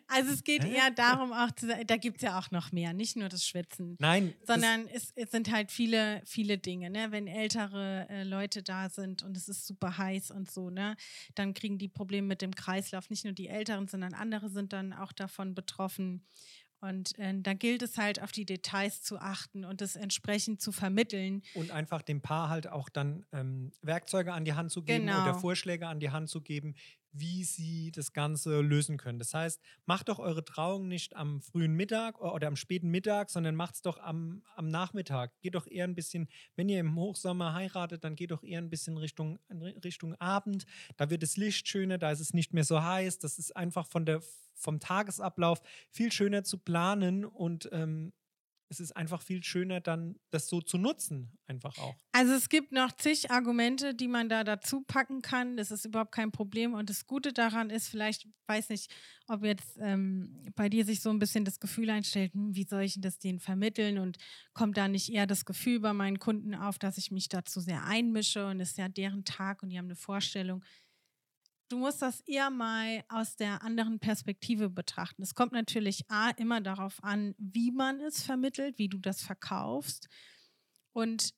Also 0.09 0.33
es 0.33 0.45
geht 0.45 0.65
Hä? 0.65 0.75
eher 0.75 0.91
darum, 0.91 1.33
auch 1.33 1.51
zu, 1.53 1.67
sa- 1.67 1.83
da 1.85 1.97
gibt 1.97 2.17
es 2.19 2.23
ja 2.23 2.39
auch 2.39 2.51
noch 2.51 2.73
mehr, 2.73 2.93
nicht 2.93 3.17
nur 3.17 3.29
das 3.29 3.47
Schwitzen. 3.47 3.97
Nein, 3.99 4.35
Sondern 4.47 4.87
es, 4.89 5.13
es 5.17 5.31
sind 5.31 5.51
halt 5.51 5.71
viele, 5.73 6.23
viele 6.25 6.59
Dinge, 6.59 6.91
ne? 6.91 7.11
Wenn 7.11 7.27
ältere 7.27 8.07
äh, 8.09 8.23
Leute 8.25 8.63
da 8.63 8.89
sind 8.89 9.23
und 9.23 9.37
es 9.37 9.49
ist 9.49 9.67
super 9.67 9.99
heiß 9.99 10.31
und 10.31 10.51
so, 10.51 10.71
ne, 10.71 10.97
dann 11.35 11.55
kriegen 11.55 11.79
die 11.79 11.89
Probleme 11.89 12.27
mit 12.29 12.43
dem 12.43 12.55
Kreislauf. 12.55 13.11
Nicht 13.11 13.25
nur 13.25 13.33
die 13.35 13.49
Älteren, 13.49 13.89
sondern 13.89 14.15
andere 14.15 14.49
sind 14.51 14.73
dann 14.73 14.93
auch 14.93 15.13
davon 15.13 15.55
betroffen. 15.55 16.25
Und 16.85 17.19
äh, 17.19 17.33
da 17.41 17.55
gilt 17.55 17.83
es 17.83 17.97
halt, 17.99 18.23
auf 18.23 18.31
die 18.33 18.45
Details 18.45 19.03
zu 19.03 19.19
achten 19.19 19.65
und 19.65 19.81
es 19.83 19.97
entsprechend 19.97 20.61
zu 20.61 20.71
vermitteln. 20.73 21.43
und 21.55 21.71
einfach 21.71 22.03
dem 22.03 22.21
Paar 22.21 22.49
halt 22.51 22.67
auch 22.69 22.89
dann 22.89 23.25
ähm, 23.33 23.73
Werkzeuge 23.83 24.33
an 24.33 24.45
die 24.45 24.53
Hand 24.53 24.71
zu 24.71 24.83
geben 24.83 25.05
oder 25.05 25.25
Genau. 25.25 25.39
Vorschläge 25.39 25.87
an 25.89 25.99
die 26.01 26.11
Hand 26.11 26.29
zu 26.29 26.41
geben, 26.41 26.75
wie 27.17 27.45
sie 27.45 27.93
das 27.93 28.13
Ganze 28.13 28.61
lösen 28.61 28.97
können. 28.97 29.19
Das 29.19 29.33
heißt, 29.33 29.61
macht 29.87 30.09
doch 30.09 30.19
eure 30.19 30.45
Trauung 30.45 30.89
nicht 30.89 31.15
am 31.15 31.41
frühen 31.41 31.73
Mittag 31.75 32.21
oder 32.21 32.49
am 32.49 32.57
späten 32.57 32.91
Mittag, 32.91 33.31
sondern 33.31 33.55
macht 33.55 33.77
es 33.77 33.83
doch 33.83 33.99
am, 33.99 34.43
am 34.57 34.69
Nachmittag. 34.69 35.33
Geht 35.41 35.55
doch 35.55 35.67
eher 35.67 35.85
ein 35.85 35.95
bisschen, 35.95 36.29
wenn 36.57 36.69
ihr 36.69 36.81
im 36.81 36.97
Hochsommer 36.97 37.55
heiratet, 37.55 38.03
dann 38.03 38.17
geht 38.17 38.33
doch 38.33 38.43
eher 38.43 38.61
ein 38.61 38.69
bisschen 38.69 38.99
Richtung, 38.99 39.39
Richtung 39.85 40.15
Abend. 40.17 40.67
Da 40.97 41.09
wird 41.09 41.23
das 41.23 41.37
Licht 41.37 41.69
schöner, 41.69 41.99
da 41.99 42.11
ist 42.11 42.21
es 42.21 42.35
nicht 42.35 42.53
mehr 42.53 42.65
so 42.65 42.83
heiß. 42.83 43.21
Das 43.21 43.39
ist 43.39 43.57
einfach 43.57 43.87
von 43.87 44.05
der, 44.05 44.21
vom 44.55 44.81
Tagesablauf 44.81 45.63
viel 45.91 46.11
schöner 46.11 46.43
zu 46.43 46.59
planen 46.59 47.25
und 47.25 47.69
ähm, 47.73 48.13
es 48.75 48.81
ist 48.81 48.97
einfach 48.97 49.23
viel 49.23 49.43
schöner, 49.43 49.81
dann 49.81 50.17
das 50.31 50.49
so 50.49 50.61
zu 50.61 50.79
nutzen, 50.79 51.39
einfach 51.47 51.79
auch. 51.79 51.95
Also 52.13 52.33
es 52.33 52.49
gibt 52.49 52.73
noch 52.73 52.93
zig 52.93 53.31
Argumente, 53.31 53.95
die 53.95 54.09
man 54.09 54.29
da 54.29 54.45
dazu 54.45 54.83
packen 54.83 55.23
kann. 55.23 55.57
Das 55.57 55.71
ist 55.71 55.85
überhaupt 55.85 56.13
kein 56.13 56.33
Problem. 56.33 56.75
Und 56.75 56.91
das 56.91 57.07
Gute 57.07 57.33
daran 57.33 57.71
ist, 57.71 57.89
vielleicht, 57.89 58.27
weiß 58.47 58.71
nicht, 58.71 58.93
ob 59.29 59.45
jetzt 59.45 59.79
ähm, 59.81 60.43
bei 60.57 60.69
dir 60.69 60.85
sich 60.85 61.01
so 61.01 61.11
ein 61.11 61.19
bisschen 61.19 61.45
das 61.45 61.61
Gefühl 61.61 61.91
einstellt, 61.91 62.35
hm, 62.35 62.55
wie 62.55 62.65
soll 62.65 62.83
ich 62.83 63.01
das 63.01 63.19
denen 63.19 63.41
vermitteln? 63.41 63.99
Und 63.99 64.19
kommt 64.53 64.77
da 64.77 64.89
nicht 64.89 65.13
eher 65.13 65.27
das 65.27 65.45
Gefühl 65.45 65.81
bei 65.81 65.93
meinen 65.93 66.19
Kunden 66.19 66.55
auf, 66.55 66.79
dass 66.79 66.99
ich 66.99 67.11
mich 67.11 67.29
dazu 67.29 67.61
sehr 67.61 67.85
einmische 67.85 68.47
und 68.47 68.61
es 68.61 68.71
ist 68.71 68.79
ja 68.79 68.89
deren 68.89 69.25
Tag 69.25 69.63
und 69.63 69.71
die 69.71 69.79
haben 69.79 69.87
eine 69.87 69.97
Vorstellung. 69.97 70.65
Du 71.69 71.79
musst 71.79 72.03
das 72.03 72.21
eher 72.21 72.51
mal 72.51 73.05
aus 73.09 73.37
der 73.37 73.63
anderen 73.63 73.99
Perspektive 73.99 74.69
betrachten. 74.69 75.23
Es 75.23 75.35
kommt 75.35 75.53
natürlich 75.53 76.09
A, 76.11 76.31
immer 76.31 76.61
darauf 76.61 77.03
an, 77.03 77.35
wie 77.39 77.71
man 77.71 78.01
es 78.01 78.23
vermittelt, 78.23 78.79
wie 78.79 78.89
du 78.89 78.99
das 78.99 79.23
verkaufst. 79.23 80.09
Und 80.93 81.35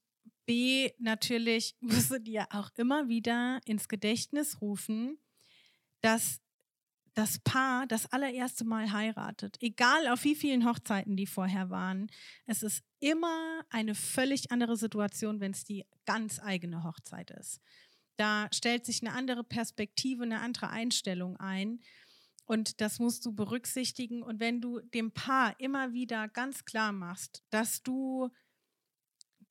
B, 0.46 0.90
natürlich 0.98 1.76
musst 1.80 2.10
du 2.10 2.20
dir 2.20 2.46
auch 2.50 2.70
immer 2.76 3.08
wieder 3.08 3.60
ins 3.64 3.88
Gedächtnis 3.88 4.60
rufen, 4.60 5.18
dass 6.00 6.40
das 7.16 7.38
Paar 7.38 7.86
das 7.86 8.12
allererste 8.12 8.64
Mal 8.64 8.92
heiratet. 8.92 9.56
Egal 9.60 10.06
auf 10.08 10.22
wie 10.24 10.34
vielen 10.34 10.68
Hochzeiten 10.68 11.16
die 11.16 11.26
vorher 11.26 11.70
waren. 11.70 12.08
Es 12.44 12.62
ist 12.62 12.84
immer 13.00 13.64
eine 13.70 13.94
völlig 13.94 14.52
andere 14.52 14.76
Situation, 14.76 15.40
wenn 15.40 15.52
es 15.52 15.64
die 15.64 15.86
ganz 16.04 16.38
eigene 16.38 16.84
Hochzeit 16.84 17.30
ist. 17.30 17.62
Da 18.16 18.48
stellt 18.52 18.86
sich 18.86 19.02
eine 19.02 19.12
andere 19.12 19.44
Perspektive, 19.44 20.22
eine 20.22 20.40
andere 20.40 20.70
Einstellung 20.70 21.36
ein. 21.36 21.80
Und 22.44 22.80
das 22.80 22.98
musst 22.98 23.26
du 23.26 23.34
berücksichtigen. 23.34 24.22
Und 24.22 24.40
wenn 24.40 24.60
du 24.60 24.80
dem 24.80 25.12
Paar 25.12 25.58
immer 25.60 25.92
wieder 25.92 26.28
ganz 26.28 26.64
klar 26.64 26.92
machst, 26.92 27.42
dass 27.50 27.82
du 27.82 28.30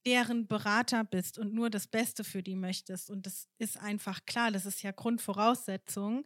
deren 0.05 0.47
Berater 0.47 1.03
bist 1.03 1.37
und 1.37 1.53
nur 1.53 1.69
das 1.69 1.87
Beste 1.87 2.23
für 2.23 2.43
die 2.43 2.55
möchtest, 2.55 3.09
und 3.09 3.25
das 3.25 3.47
ist 3.57 3.77
einfach 3.77 4.25
klar, 4.25 4.51
das 4.51 4.65
ist 4.65 4.81
ja 4.81 4.91
Grundvoraussetzung, 4.91 6.25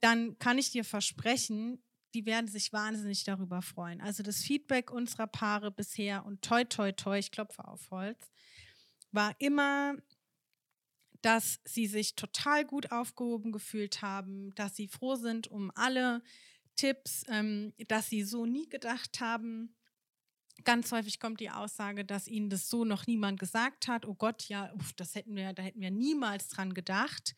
dann 0.00 0.38
kann 0.38 0.58
ich 0.58 0.70
dir 0.70 0.84
versprechen, 0.84 1.82
die 2.14 2.26
werden 2.26 2.48
sich 2.48 2.72
wahnsinnig 2.72 3.24
darüber 3.24 3.62
freuen. 3.62 4.00
Also 4.00 4.22
das 4.22 4.38
Feedback 4.38 4.90
unserer 4.90 5.26
Paare 5.26 5.70
bisher 5.70 6.24
und 6.24 6.42
toi, 6.42 6.64
toi, 6.64 6.92
toi, 6.92 7.18
ich 7.18 7.30
klopfe 7.30 7.66
auf 7.66 7.90
Holz, 7.90 8.30
war 9.10 9.34
immer, 9.38 9.96
dass 11.22 11.60
sie 11.64 11.86
sich 11.86 12.14
total 12.14 12.64
gut 12.64 12.92
aufgehoben 12.92 13.52
gefühlt 13.52 14.02
haben, 14.02 14.54
dass 14.54 14.76
sie 14.76 14.88
froh 14.88 15.16
sind 15.16 15.48
um 15.48 15.72
alle 15.74 16.22
Tipps, 16.76 17.24
ähm, 17.28 17.72
dass 17.88 18.08
sie 18.08 18.22
so 18.22 18.46
nie 18.46 18.68
gedacht 18.68 19.20
haben. 19.20 19.74
Ganz 20.64 20.90
häufig 20.92 21.20
kommt 21.20 21.40
die 21.40 21.50
Aussage, 21.50 22.04
dass 22.04 22.28
ihnen 22.28 22.50
das 22.50 22.68
so 22.68 22.84
noch 22.84 23.06
niemand 23.06 23.38
gesagt 23.38 23.88
hat. 23.88 24.06
Oh 24.06 24.14
Gott, 24.14 24.48
ja, 24.48 24.72
uff, 24.74 24.92
das 24.94 25.14
hätten 25.14 25.34
wir, 25.36 25.52
da 25.52 25.62
hätten 25.62 25.80
wir 25.80 25.90
niemals 25.90 26.48
dran 26.48 26.74
gedacht. 26.74 27.34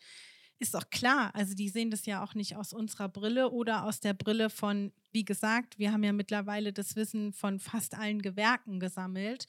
Ist 0.58 0.74
doch 0.74 0.90
klar. 0.90 1.34
Also 1.34 1.54
die 1.54 1.70
sehen 1.70 1.90
das 1.90 2.04
ja 2.04 2.22
auch 2.22 2.34
nicht 2.34 2.56
aus 2.56 2.74
unserer 2.74 3.08
Brille 3.08 3.50
oder 3.50 3.84
aus 3.84 4.00
der 4.00 4.12
Brille 4.12 4.50
von, 4.50 4.92
wie 5.10 5.24
gesagt, 5.24 5.78
wir 5.78 5.90
haben 5.90 6.04
ja 6.04 6.12
mittlerweile 6.12 6.74
das 6.74 6.96
Wissen 6.96 7.32
von 7.32 7.58
fast 7.58 7.94
allen 7.94 8.20
Gewerken 8.20 8.78
gesammelt. 8.78 9.46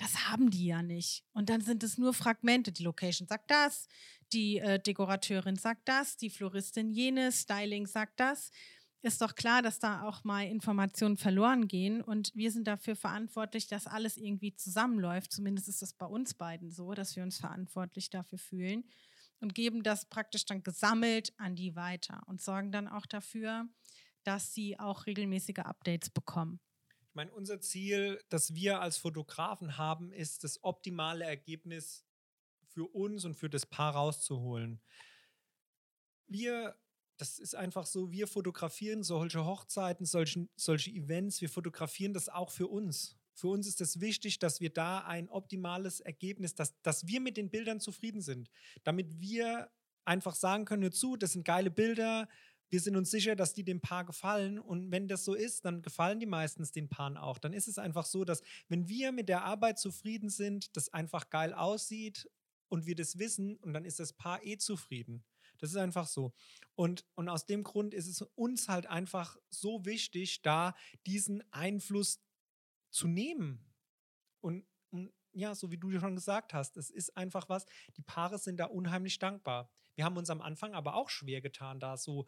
Das 0.00 0.30
haben 0.30 0.50
die 0.50 0.64
ja 0.64 0.82
nicht. 0.82 1.24
Und 1.34 1.50
dann 1.50 1.60
sind 1.60 1.82
es 1.82 1.98
nur 1.98 2.14
Fragmente. 2.14 2.72
Die 2.72 2.84
Location 2.84 3.28
sagt 3.28 3.50
das, 3.50 3.86
die 4.32 4.56
äh, 4.56 4.80
Dekorateurin 4.80 5.56
sagt 5.56 5.86
das, 5.90 6.16
die 6.16 6.30
Floristin 6.30 6.90
jenes, 6.90 7.42
Styling 7.42 7.86
sagt 7.86 8.18
das. 8.18 8.50
Ist 9.02 9.20
doch 9.20 9.34
klar, 9.34 9.60
dass 9.60 9.78
da 9.78 10.04
auch 10.08 10.24
mal 10.24 10.46
Informationen 10.46 11.18
verloren 11.18 11.68
gehen. 11.68 12.00
Und 12.00 12.34
wir 12.34 12.50
sind 12.50 12.66
dafür 12.66 12.96
verantwortlich, 12.96 13.66
dass 13.66 13.86
alles 13.86 14.16
irgendwie 14.16 14.54
zusammenläuft. 14.54 15.32
Zumindest 15.32 15.68
ist 15.68 15.82
das 15.82 15.92
bei 15.92 16.06
uns 16.06 16.32
beiden 16.32 16.70
so, 16.70 16.94
dass 16.94 17.14
wir 17.14 17.22
uns 17.22 17.36
verantwortlich 17.36 18.08
dafür 18.08 18.38
fühlen 18.38 18.84
und 19.40 19.54
geben 19.54 19.82
das 19.82 20.06
praktisch 20.06 20.46
dann 20.46 20.62
gesammelt 20.62 21.34
an 21.36 21.56
die 21.56 21.76
weiter 21.76 22.22
und 22.26 22.40
sorgen 22.40 22.72
dann 22.72 22.88
auch 22.88 23.04
dafür, 23.04 23.68
dass 24.24 24.54
sie 24.54 24.78
auch 24.78 25.04
regelmäßige 25.04 25.58
Updates 25.58 26.08
bekommen. 26.08 26.58
Ich 27.10 27.16
meine, 27.16 27.32
unser 27.32 27.60
Ziel, 27.60 28.22
das 28.28 28.54
wir 28.54 28.80
als 28.80 28.96
Fotografen 28.96 29.76
haben, 29.76 30.12
ist, 30.12 30.44
das 30.44 30.62
optimale 30.62 31.24
Ergebnis 31.24 32.04
für 32.68 32.86
uns 32.86 33.24
und 33.24 33.34
für 33.34 33.50
das 33.50 33.66
Paar 33.66 33.96
rauszuholen. 33.96 34.80
Wir, 36.28 36.76
das 37.16 37.40
ist 37.40 37.56
einfach 37.56 37.86
so, 37.86 38.12
wir 38.12 38.28
fotografieren 38.28 39.02
solche 39.02 39.44
Hochzeiten, 39.44 40.06
solche, 40.06 40.48
solche 40.54 40.92
Events, 40.92 41.40
wir 41.40 41.50
fotografieren 41.50 42.14
das 42.14 42.28
auch 42.28 42.52
für 42.52 42.68
uns. 42.68 43.16
Für 43.34 43.48
uns 43.48 43.66
ist 43.66 43.80
es 43.80 44.00
wichtig, 44.00 44.38
dass 44.38 44.60
wir 44.60 44.70
da 44.70 45.00
ein 45.00 45.28
optimales 45.28 45.98
Ergebnis, 45.98 46.54
dass, 46.54 46.80
dass 46.82 47.08
wir 47.08 47.20
mit 47.20 47.36
den 47.36 47.50
Bildern 47.50 47.80
zufrieden 47.80 48.22
sind. 48.22 48.48
Damit 48.84 49.18
wir 49.18 49.68
einfach 50.04 50.36
sagen 50.36 50.64
können, 50.64 50.84
hör 50.84 50.92
zu, 50.92 51.16
das 51.16 51.32
sind 51.32 51.44
geile 51.44 51.72
Bilder, 51.72 52.28
wir 52.70 52.80
sind 52.80 52.96
uns 52.96 53.10
sicher, 53.10 53.36
dass 53.36 53.52
die 53.52 53.64
dem 53.64 53.80
Paar 53.80 54.04
gefallen. 54.04 54.58
Und 54.58 54.90
wenn 54.90 55.08
das 55.08 55.24
so 55.24 55.34
ist, 55.34 55.64
dann 55.64 55.82
gefallen 55.82 56.20
die 56.20 56.26
meistens 56.26 56.72
den 56.72 56.88
Paaren 56.88 57.16
auch. 57.16 57.38
Dann 57.38 57.52
ist 57.52 57.68
es 57.68 57.78
einfach 57.78 58.06
so, 58.06 58.24
dass 58.24 58.42
wenn 58.68 58.88
wir 58.88 59.12
mit 59.12 59.28
der 59.28 59.44
Arbeit 59.44 59.78
zufrieden 59.78 60.30
sind, 60.30 60.76
das 60.76 60.92
einfach 60.92 61.30
geil 61.30 61.52
aussieht 61.52 62.30
und 62.68 62.86
wir 62.86 62.94
das 62.94 63.18
wissen, 63.18 63.56
und 63.56 63.72
dann 63.72 63.84
ist 63.84 63.98
das 63.98 64.12
Paar 64.12 64.44
eh 64.44 64.56
zufrieden. 64.56 65.24
Das 65.58 65.70
ist 65.70 65.76
einfach 65.76 66.06
so. 66.06 66.32
Und, 66.74 67.04
und 67.16 67.28
aus 67.28 67.44
dem 67.44 67.64
Grund 67.64 67.92
ist 67.92 68.06
es 68.06 68.22
uns 68.22 68.68
halt 68.68 68.86
einfach 68.86 69.36
so 69.50 69.84
wichtig, 69.84 70.40
da 70.42 70.74
diesen 71.06 71.42
Einfluss 71.52 72.22
zu 72.90 73.08
nehmen. 73.08 73.66
Und, 74.40 74.64
und 74.90 75.12
ja, 75.32 75.54
so 75.54 75.70
wie 75.70 75.76
du 75.76 75.90
schon 75.98 76.14
gesagt 76.14 76.54
hast, 76.54 76.76
es 76.76 76.90
ist 76.90 77.16
einfach 77.16 77.48
was, 77.48 77.66
die 77.96 78.02
Paare 78.02 78.38
sind 78.38 78.58
da 78.58 78.66
unheimlich 78.66 79.18
dankbar. 79.18 79.70
Wir 79.96 80.04
haben 80.04 80.16
uns 80.16 80.30
am 80.30 80.40
Anfang 80.40 80.74
aber 80.74 80.94
auch 80.94 81.10
schwer 81.10 81.40
getan, 81.40 81.78
da 81.78 81.96
so 81.96 82.26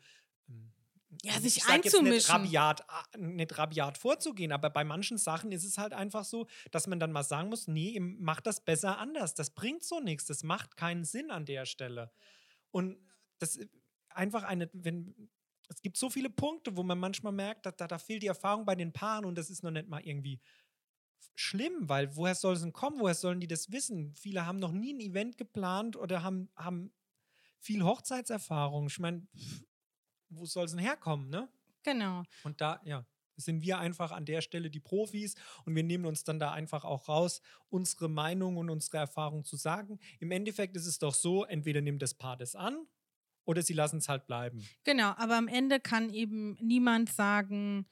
Ja, 1.22 1.34
also 1.34 1.42
sich 1.42 1.58
ich 1.58 1.64
sag 1.64 1.84
jetzt 1.84 1.92
nicht 1.92 1.94
einzumischen. 1.94 2.32
rabiat, 2.32 2.86
nicht 3.18 3.58
rabiat 3.58 3.98
vorzugehen, 3.98 4.50
aber 4.50 4.70
bei 4.70 4.82
manchen 4.82 5.18
Sachen 5.18 5.52
ist 5.52 5.64
es 5.64 5.76
halt 5.76 5.92
einfach 5.92 6.24
so, 6.24 6.46
dass 6.70 6.86
man 6.86 6.98
dann 6.98 7.12
mal 7.12 7.22
sagen 7.22 7.50
muss, 7.50 7.68
nee, 7.68 7.90
ihr 7.90 8.00
macht 8.00 8.46
das 8.46 8.64
besser 8.64 8.98
anders. 8.98 9.34
Das 9.34 9.50
bringt 9.50 9.84
so 9.84 10.00
nichts, 10.00 10.26
das 10.26 10.42
macht 10.42 10.76
keinen 10.76 11.04
Sinn 11.04 11.30
an 11.30 11.44
der 11.44 11.66
Stelle. 11.66 12.10
Und 12.70 12.98
das 13.38 13.56
ist 13.56 13.68
einfach 14.08 14.42
eine, 14.44 14.70
wenn, 14.72 15.30
es 15.68 15.82
gibt 15.82 15.96
so 15.96 16.08
viele 16.08 16.30
Punkte, 16.30 16.76
wo 16.76 16.82
man 16.82 16.98
manchmal 16.98 17.32
merkt, 17.32 17.66
da, 17.66 17.72
da, 17.72 17.86
da 17.86 17.98
fehlt 17.98 18.22
die 18.22 18.28
Erfahrung 18.28 18.64
bei 18.64 18.74
den 18.74 18.92
Paaren 18.92 19.24
und 19.24 19.36
das 19.36 19.50
ist 19.50 19.62
noch 19.62 19.70
nicht 19.70 19.88
mal 19.88 20.00
irgendwie 20.00 20.40
schlimm, 21.34 21.88
weil 21.88 22.14
woher 22.16 22.34
soll 22.34 22.54
es 22.54 22.62
denn 22.62 22.72
kommen? 22.72 23.00
Woher 23.00 23.14
sollen 23.14 23.40
die 23.40 23.46
das 23.46 23.70
wissen? 23.70 24.14
Viele 24.14 24.46
haben 24.46 24.58
noch 24.58 24.72
nie 24.72 24.94
ein 24.94 25.00
Event 25.00 25.38
geplant 25.38 25.96
oder 25.96 26.22
haben, 26.22 26.50
haben 26.56 26.92
viel 27.58 27.82
Hochzeitserfahrung. 27.84 28.88
Ich 28.88 28.98
meine, 28.98 29.26
wo 30.34 30.44
soll 30.46 30.64
es 30.64 30.72
denn 30.72 30.80
herkommen, 30.80 31.28
ne? 31.30 31.48
Genau. 31.82 32.22
Und 32.44 32.60
da, 32.60 32.80
ja, 32.84 33.04
sind 33.36 33.62
wir 33.62 33.78
einfach 33.78 34.12
an 34.12 34.24
der 34.24 34.40
Stelle 34.40 34.70
die 34.70 34.80
Profis 34.80 35.34
und 35.64 35.74
wir 35.74 35.82
nehmen 35.82 36.06
uns 36.06 36.24
dann 36.24 36.38
da 36.38 36.52
einfach 36.52 36.84
auch 36.84 37.08
raus, 37.08 37.40
unsere 37.70 38.08
Meinung 38.08 38.56
und 38.56 38.70
unsere 38.70 38.98
Erfahrung 38.98 39.44
zu 39.44 39.56
sagen. 39.56 39.98
Im 40.20 40.30
Endeffekt 40.30 40.76
ist 40.76 40.86
es 40.86 40.98
doch 40.98 41.14
so, 41.14 41.44
entweder 41.44 41.80
nimmt 41.80 42.02
das 42.02 42.14
Paar 42.14 42.36
das 42.36 42.54
an 42.54 42.86
oder 43.44 43.62
sie 43.62 43.72
lassen 43.72 43.98
es 43.98 44.08
halt 44.08 44.26
bleiben. 44.26 44.64
Genau, 44.84 45.14
aber 45.16 45.36
am 45.36 45.48
Ende 45.48 45.80
kann 45.80 46.10
eben 46.10 46.56
niemand 46.60 47.10
sagen, 47.10 47.86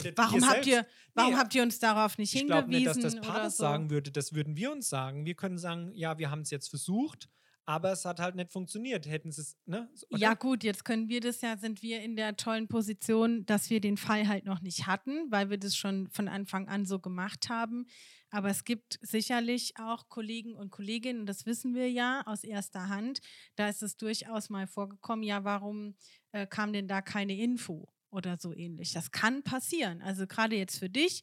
Oder 0.00 0.12
warum 0.16 0.40
ihr 0.40 0.48
habt 0.48 0.66
ihr, 0.66 0.86
warum 1.14 1.32
Nee, 1.32 1.38
habt 1.38 1.54
ihr 1.54 1.62
uns 1.62 1.78
darauf 1.78 2.18
nicht 2.18 2.34
Ich 2.34 2.46
glaube 2.46 2.68
hingewiesen 2.70 3.02
nicht, 3.02 3.04
dass 3.04 3.14
das 3.14 3.26
Paar 3.26 3.42
das 3.42 3.56
so? 3.56 3.62
sagen 3.62 3.90
würde. 3.90 4.10
Das 4.10 4.34
würden 4.34 4.56
wir 4.56 4.72
uns 4.72 4.88
sagen. 4.88 5.24
Wir 5.24 5.34
können 5.34 5.58
sagen, 5.58 5.92
ja, 5.94 6.18
wir 6.18 6.30
haben 6.30 6.42
es 6.42 6.50
jetzt 6.50 6.68
versucht, 6.68 7.28
aber 7.70 7.92
es 7.92 8.04
hat 8.04 8.18
halt 8.18 8.34
nicht 8.34 8.50
funktioniert. 8.50 9.06
Hätten 9.06 9.30
sie 9.30 9.42
es, 9.42 9.56
ne? 9.64 9.88
Ja, 10.10 10.34
gut, 10.34 10.64
jetzt 10.64 10.84
können 10.84 11.08
wir 11.08 11.20
das 11.20 11.40
ja, 11.40 11.56
sind 11.56 11.82
wir 11.82 12.02
in 12.02 12.16
der 12.16 12.36
tollen 12.36 12.66
Position, 12.66 13.46
dass 13.46 13.70
wir 13.70 13.80
den 13.80 13.96
Fall 13.96 14.26
halt 14.26 14.44
noch 14.44 14.60
nicht 14.60 14.88
hatten, 14.88 15.30
weil 15.30 15.50
wir 15.50 15.58
das 15.58 15.76
schon 15.76 16.08
von 16.10 16.26
Anfang 16.26 16.66
an 16.66 16.84
so 16.84 16.98
gemacht 16.98 17.48
haben. 17.48 17.86
Aber 18.30 18.48
es 18.48 18.64
gibt 18.64 18.98
sicherlich 19.02 19.74
auch 19.78 20.08
Kollegen 20.08 20.54
und 20.54 20.70
Kolleginnen, 20.70 21.26
das 21.26 21.46
wissen 21.46 21.74
wir 21.74 21.88
ja 21.88 22.22
aus 22.26 22.42
erster 22.42 22.88
Hand, 22.88 23.20
da 23.54 23.68
ist 23.68 23.82
es 23.82 23.96
durchaus 23.96 24.50
mal 24.50 24.66
vorgekommen, 24.66 25.22
ja, 25.22 25.44
warum 25.44 25.94
äh, 26.32 26.48
kam 26.48 26.72
denn 26.72 26.88
da 26.88 27.02
keine 27.02 27.36
Info 27.36 27.88
oder 28.10 28.36
so 28.36 28.52
ähnlich? 28.52 28.92
Das 28.92 29.12
kann 29.12 29.44
passieren. 29.44 30.02
Also 30.02 30.26
gerade 30.26 30.56
jetzt 30.56 30.78
für 30.78 30.90
dich 30.90 31.22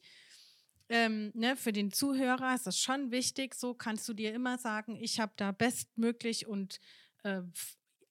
ähm, 0.88 1.30
ne, 1.34 1.56
für 1.56 1.72
den 1.72 1.92
Zuhörer 1.92 2.54
ist 2.54 2.66
das 2.66 2.78
schon 2.78 3.10
wichtig. 3.10 3.54
So 3.54 3.74
kannst 3.74 4.08
du 4.08 4.14
dir 4.14 4.34
immer 4.34 4.58
sagen, 4.58 4.96
ich 4.96 5.20
habe 5.20 5.32
da 5.36 5.52
bestmöglich 5.52 6.46
und 6.46 6.80
äh, 7.22 7.42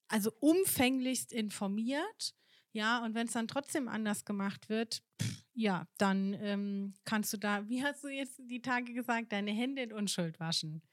also 0.08 0.32
umfänglichst 0.40 1.34
informiert. 1.34 2.36
Ja, 2.72 3.04
und 3.04 3.16
wenn 3.16 3.28
es 3.28 3.34
dann 3.34 3.48
trotzdem 3.48 3.88
anders 3.88 4.26
gemacht 4.26 4.70
wird, 4.70 5.02
pff, 5.22 5.44
ja, 5.54 5.88
dann 5.98 6.34
ähm, 6.40 6.94
kannst 7.04 7.34
du 7.34 7.38
da, 7.38 7.68
wie 7.68 7.84
hast 7.84 8.04
du 8.04 8.10
jetzt 8.10 8.40
die 8.40 8.62
Tage 8.62 8.94
gesagt, 8.94 9.32
deine 9.32 9.52
Hände 9.52 9.82
in 9.82 9.92
Unschuld 9.92 10.40
waschen. 10.40 10.84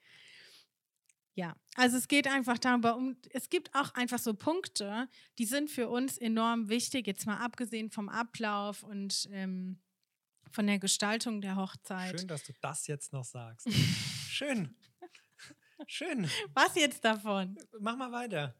Ja, 1.36 1.56
also 1.74 1.96
es 1.96 2.08
geht 2.08 2.28
einfach 2.28 2.58
darum, 2.58 3.16
es 3.30 3.50
gibt 3.50 3.74
auch 3.74 3.92
einfach 3.94 4.20
so 4.20 4.34
Punkte, 4.34 5.08
die 5.38 5.46
sind 5.46 5.68
für 5.68 5.88
uns 5.88 6.16
enorm 6.16 6.68
wichtig, 6.68 7.06
jetzt 7.08 7.26
mal 7.26 7.38
abgesehen 7.38 7.90
vom 7.90 8.08
Ablauf 8.08 8.84
und 8.84 9.28
ähm, 9.32 9.80
von 10.54 10.66
der 10.66 10.78
Gestaltung 10.78 11.40
der 11.40 11.56
Hochzeit. 11.56 12.18
Schön, 12.18 12.28
dass 12.28 12.44
du 12.44 12.52
das 12.60 12.86
jetzt 12.86 13.12
noch 13.12 13.24
sagst. 13.24 13.68
Schön. 14.30 14.76
Schön. 15.86 16.28
Was 16.54 16.74
jetzt 16.76 17.04
davon? 17.04 17.58
Mach 17.80 17.96
mal 17.96 18.12
weiter. 18.12 18.54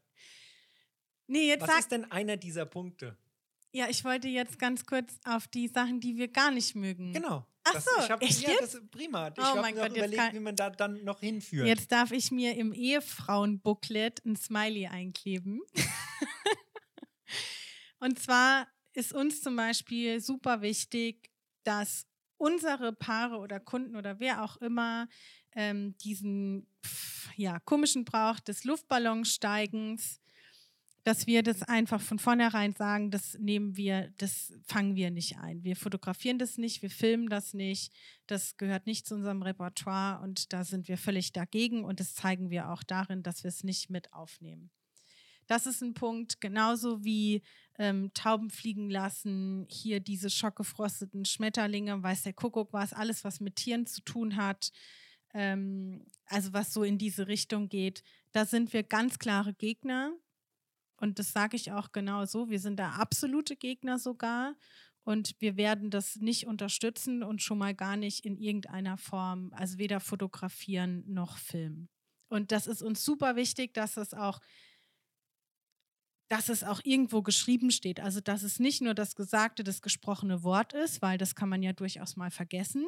Nee, 1.27 1.47
jetzt 1.47 1.61
Was 1.61 1.69
sag, 1.69 1.79
ist 1.79 1.91
denn 1.91 2.11
einer 2.11 2.37
dieser 2.37 2.65
Punkte? 2.65 3.17
Ja, 3.71 3.89
ich 3.89 4.03
wollte 4.03 4.27
jetzt 4.27 4.59
ganz 4.59 4.85
kurz 4.85 5.17
auf 5.25 5.47
die 5.47 5.67
Sachen, 5.67 5.99
die 5.99 6.17
wir 6.17 6.27
gar 6.27 6.51
nicht 6.51 6.75
mögen. 6.75 7.13
Genau. 7.13 7.47
Ach 7.63 7.73
das, 7.73 7.85
so, 7.85 7.91
ich 7.99 8.11
hab, 8.11 8.21
echt 8.21 8.41
ja, 8.41 8.51
das 8.59 8.75
ist 8.75 8.91
prima. 8.91 9.29
Ich 9.29 9.33
Oh 9.39 9.43
habe 9.43 9.73
Gott, 9.73 9.87
jetzt 9.87 9.97
überlegt, 9.97 10.21
kann- 10.21 10.33
wie 10.35 10.39
man 10.39 10.55
da 10.55 10.69
dann 10.69 11.03
noch 11.03 11.19
hinführt. 11.21 11.67
Jetzt 11.67 11.91
darf 11.91 12.11
ich 12.11 12.29
mir 12.31 12.55
im 12.55 12.73
Ehefrauen-Booklet 12.73 14.23
ein 14.23 14.35
Smiley 14.35 14.87
einkleben. 14.87 15.61
Und 17.99 18.19
zwar 18.19 18.67
ist 18.93 19.13
uns 19.13 19.41
zum 19.41 19.55
Beispiel 19.55 20.19
super 20.21 20.61
wichtig, 20.61 21.29
dass 21.65 22.07
unsere 22.37 22.93
Paare 22.93 23.37
oder 23.37 23.59
Kunden 23.59 23.95
oder 23.95 24.19
wer 24.19 24.43
auch 24.43 24.57
immer 24.57 25.07
ähm, 25.53 25.97
diesen 25.97 26.67
pff, 26.85 27.29
ja, 27.37 27.59
komischen 27.59 28.05
Brauch 28.05 28.39
des 28.39 28.63
Luftballonsteigens, 28.63 30.21
dass 31.03 31.27
wir 31.27 31.43
das 31.43 31.61
einfach 31.61 32.01
von 32.01 32.17
vornherein 32.17 32.73
sagen, 32.73 33.11
das 33.11 33.37
nehmen 33.37 33.77
wir, 33.77 34.11
das 34.17 34.53
fangen 34.65 34.95
wir 34.95 35.11
nicht 35.11 35.37
ein. 35.37 35.63
Wir 35.63 35.75
fotografieren 35.75 36.39
das 36.39 36.57
nicht, 36.57 36.81
wir 36.81 36.89
filmen 36.89 37.29
das 37.29 37.53
nicht, 37.53 37.93
das 38.25 38.57
gehört 38.57 38.87
nicht 38.87 39.05
zu 39.05 39.13
unserem 39.13 39.43
Repertoire 39.43 40.21
und 40.23 40.51
da 40.51 40.63
sind 40.63 40.87
wir 40.87 40.97
völlig 40.97 41.31
dagegen 41.31 41.85
und 41.85 41.99
das 41.99 42.15
zeigen 42.15 42.49
wir 42.49 42.69
auch 42.71 42.83
darin, 42.83 43.21
dass 43.21 43.43
wir 43.43 43.49
es 43.49 43.63
nicht 43.63 43.89
mit 43.91 44.13
aufnehmen. 44.13 44.71
Das 45.47 45.65
ist 45.65 45.81
ein 45.81 45.93
Punkt, 45.93 46.41
genauso 46.41 47.03
wie 47.03 47.43
ähm, 47.77 48.11
Tauben 48.13 48.49
fliegen 48.49 48.89
lassen, 48.89 49.67
hier 49.69 49.99
diese 49.99 50.29
schockgefrosteten 50.29 51.25
Schmetterlinge, 51.25 52.01
weiß 52.01 52.23
der 52.23 52.33
Kuckuck 52.33 52.73
was, 52.73 52.93
alles, 52.93 53.23
was 53.23 53.39
mit 53.39 53.55
Tieren 53.57 53.85
zu 53.85 54.01
tun 54.01 54.35
hat, 54.37 54.71
ähm, 55.33 56.05
also 56.25 56.53
was 56.53 56.73
so 56.73 56.83
in 56.83 56.97
diese 56.97 57.27
Richtung 57.27 57.69
geht, 57.69 58.03
da 58.31 58.45
sind 58.45 58.73
wir 58.73 58.83
ganz 58.83 59.19
klare 59.19 59.53
Gegner. 59.53 60.13
Und 60.97 61.19
das 61.19 61.33
sage 61.33 61.57
ich 61.57 61.71
auch 61.71 61.91
genau 61.91 62.25
so. 62.25 62.49
Wir 62.49 62.59
sind 62.59 62.77
da 62.77 62.91
absolute 62.91 63.55
Gegner 63.57 63.99
sogar. 63.99 64.55
Und 65.03 65.35
wir 65.39 65.55
werden 65.55 65.91
das 65.91 66.15
nicht 66.15 66.47
unterstützen 66.47 67.21
und 67.21 67.41
schon 67.41 67.59
mal 67.59 67.75
gar 67.75 67.95
nicht 67.95 68.25
in 68.25 68.37
irgendeiner 68.37 68.97
Form, 68.97 69.51
also 69.53 69.77
weder 69.77 69.99
fotografieren 69.99 71.03
noch 71.05 71.37
filmen. 71.37 71.89
Und 72.27 72.51
das 72.51 72.65
ist 72.65 72.81
uns 72.81 73.05
super 73.05 73.35
wichtig, 73.35 73.73
dass 73.75 73.97
es 73.97 74.15
auch 74.15 74.39
dass 76.27 76.49
es 76.49 76.63
auch 76.63 76.81
irgendwo 76.83 77.21
geschrieben 77.21 77.71
steht. 77.71 77.99
Also, 77.99 78.19
dass 78.19 78.43
es 78.43 78.59
nicht 78.59 78.81
nur 78.81 78.93
das 78.93 79.15
gesagte, 79.15 79.63
das 79.63 79.81
gesprochene 79.81 80.43
Wort 80.43 80.73
ist, 80.73 81.01
weil 81.01 81.17
das 81.17 81.35
kann 81.35 81.49
man 81.49 81.61
ja 81.63 81.73
durchaus 81.73 82.15
mal 82.15 82.31
vergessen, 82.31 82.85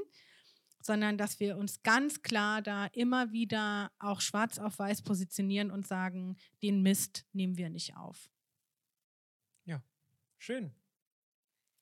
sondern 0.81 1.17
dass 1.17 1.39
wir 1.39 1.57
uns 1.57 1.83
ganz 1.83 2.21
klar 2.21 2.61
da 2.61 2.85
immer 2.87 3.31
wieder 3.31 3.91
auch 3.99 4.21
schwarz 4.21 4.57
auf 4.57 4.79
weiß 4.79 5.01
positionieren 5.03 5.71
und 5.71 5.87
sagen, 5.87 6.37
den 6.63 6.81
Mist 6.81 7.25
nehmen 7.33 7.57
wir 7.57 7.69
nicht 7.69 7.95
auf. 7.97 8.29
Schön. 10.37 10.71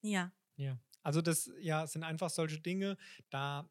Ja. 0.01 0.31
Ja. 0.55 0.79
Also 1.03 1.21
das 1.21 1.51
ja, 1.59 1.85
sind 1.87 2.03
einfach 2.03 2.29
solche 2.29 2.59
Dinge, 2.59 2.97
da 3.29 3.69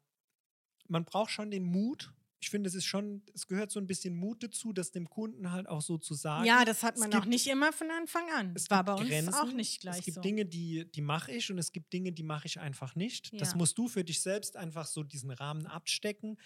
man 0.87 1.05
braucht 1.05 1.31
schon 1.31 1.51
den 1.51 1.63
Mut. 1.63 2.13
Ich 2.41 2.49
finde, 2.49 2.67
es 2.67 2.75
ist 2.75 2.85
schon, 2.85 3.23
es 3.33 3.47
gehört 3.47 3.71
so 3.71 3.79
ein 3.79 3.87
bisschen 3.87 4.15
Mut 4.15 4.43
dazu, 4.43 4.71
das 4.73 4.91
dem 4.91 5.09
Kunden 5.09 5.51
halt 5.51 5.67
auch 5.67 5.81
so 5.81 5.97
zu 5.97 6.13
sagen. 6.13 6.45
Ja, 6.45 6.63
das 6.65 6.83
hat 6.83 6.97
man 6.97 7.09
gibt- 7.09 7.23
auch 7.23 7.25
nicht 7.27 7.47
immer 7.47 7.71
von 7.73 7.89
Anfang 7.89 8.29
an. 8.37 8.53
Es 8.55 8.69
war 8.69 8.83
bei 8.83 8.93
uns 8.93 9.07
Grenzen, 9.09 9.33
auch 9.33 9.51
nicht 9.51 9.81
gleich 9.81 9.99
Es 9.99 10.05
gibt 10.05 10.15
so. 10.15 10.21
Dinge, 10.21 10.45
die, 10.45 10.85
die 10.91 11.01
mache 11.01 11.31
ich 11.31 11.49
und 11.51 11.57
es 11.57 11.71
gibt 11.71 11.91
Dinge, 11.93 12.11
die 12.11 12.23
mache 12.23 12.45
ich 12.45 12.59
einfach 12.59 12.95
nicht. 12.95 13.31
Das 13.39 13.51
Ja. 13.51 13.57
musst 13.57 13.77
du 13.77 13.87
für 13.87 14.03
dich 14.03 14.21
selbst 14.21 14.57
einfach 14.57 14.85
so 14.85 15.01
diesen 15.03 15.31
Rahmen 15.31 15.65
abstecken. 15.65 16.37